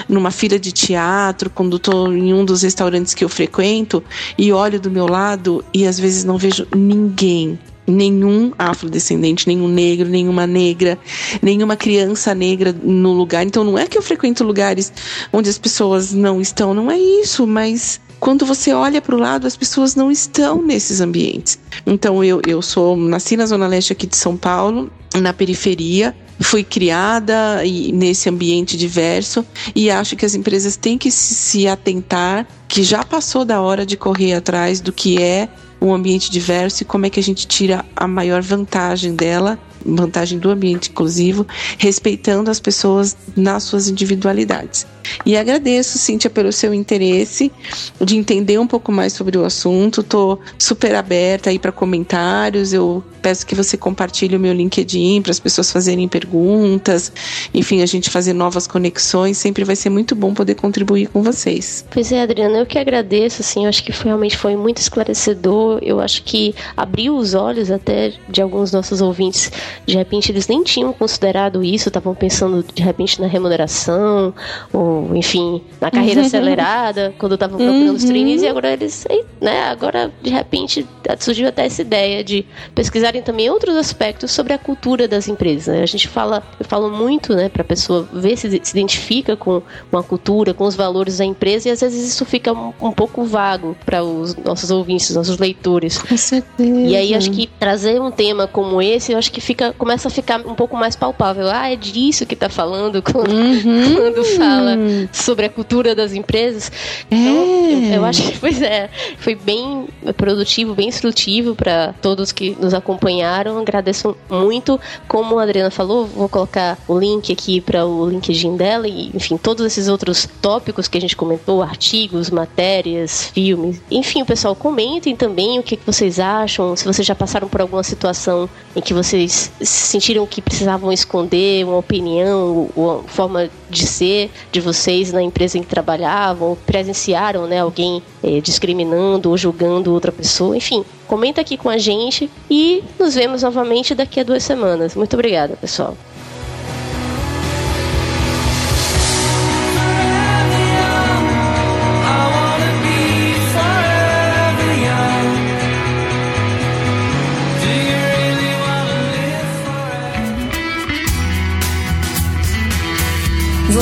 [0.08, 4.02] numa fila de teatro, quando estou em um dos restaurantes que eu frequento
[4.36, 10.08] e olho do meu lado e às vezes não vejo ninguém nenhum afrodescendente, nenhum negro,
[10.08, 10.98] nenhuma negra,
[11.40, 13.44] nenhuma criança negra no lugar.
[13.44, 14.92] Então não é que eu frequento lugares
[15.32, 19.46] onde as pessoas não estão, não é isso, mas quando você olha para o lado,
[19.46, 21.58] as pessoas não estão nesses ambientes.
[21.84, 26.64] Então eu, eu sou nasci na zona leste aqui de São Paulo, na periferia, fui
[26.64, 27.62] criada
[27.92, 33.44] nesse ambiente diverso e acho que as empresas têm que se atentar que já passou
[33.44, 35.48] da hora de correr atrás do que é
[35.82, 40.38] um ambiente diverso e como é que a gente tira a maior vantagem dela, vantagem
[40.38, 41.46] do ambiente inclusivo,
[41.78, 44.86] respeitando as pessoas nas suas individualidades.
[45.24, 47.52] E agradeço, Cíntia, pelo seu interesse
[48.00, 50.00] de entender um pouco mais sobre o assunto.
[50.00, 52.72] Estou super aberta aí para comentários.
[52.72, 57.12] Eu peço que você compartilhe o meu LinkedIn para as pessoas fazerem perguntas.
[57.54, 59.38] Enfim, a gente fazer novas conexões.
[59.38, 61.84] Sempre vai ser muito bom poder contribuir com vocês.
[61.90, 63.42] Pois é, Adriana, eu que agradeço.
[63.42, 65.78] Assim, eu acho que realmente foi muito esclarecedor.
[65.82, 69.50] Eu acho que abriu os olhos até de alguns nossos ouvintes.
[69.86, 74.34] De repente, eles nem tinham considerado isso, estavam pensando de repente na remuneração
[74.72, 77.94] ou enfim, na carreira acelerada, quando estavam procurando uhum.
[77.94, 79.06] os trainees, e agora eles,
[79.40, 80.86] né, agora de repente
[81.18, 82.44] surgiu até essa ideia de
[82.74, 85.74] pesquisarem também outros aspectos sobre a cultura das empresas.
[85.74, 85.82] Né?
[85.82, 89.62] A gente fala, eu falo muito, né, para a pessoa ver se se identifica com
[89.90, 93.24] uma cultura, com os valores da empresa e às vezes isso fica um, um pouco
[93.24, 95.98] vago para os nossos ouvintes, nossos leitores.
[95.98, 96.70] Com certeza.
[96.70, 100.10] E aí acho que trazer um tema como esse, eu acho que fica começa a
[100.10, 101.48] ficar um pouco mais palpável.
[101.48, 103.94] Ah, é disso que está falando quando, uhum.
[103.94, 104.76] quando fala
[105.12, 106.72] sobre a cultura das empresas.
[107.10, 107.14] É.
[107.14, 107.34] Então,
[107.70, 109.86] eu, eu acho que pois é, foi bem
[110.16, 113.58] produtivo, bem instrutivo para todos que nos acompanharam.
[113.58, 114.80] Agradeço muito.
[115.06, 119.36] Como a Adriana falou, vou colocar o link aqui para o LinkedIn dela e, enfim,
[119.36, 123.80] todos esses outros tópicos que a gente comentou, artigos, matérias, filmes.
[123.90, 127.82] Enfim, o pessoal comentem também o que vocês acham, se vocês já passaram por alguma
[127.82, 134.60] situação em que vocês sentiram que precisavam esconder uma opinião, uma forma de ser de
[134.60, 140.56] vocês na empresa em que trabalhavam, presenciaram, né, alguém eh, discriminando ou julgando outra pessoa,
[140.56, 144.94] enfim, comenta aqui com a gente e nos vemos novamente daqui a duas semanas.
[144.94, 145.96] Muito obrigada, pessoal.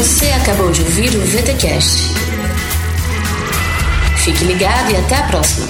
[0.00, 1.98] Você acabou de ouvir o VTCast.
[4.24, 5.66] Fique ligado e até a próxima.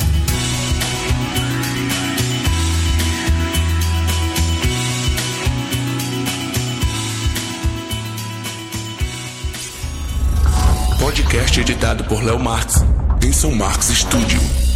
[11.01, 12.85] Podcast editado por Léo Marx,
[13.25, 14.70] em São Marcos Studio.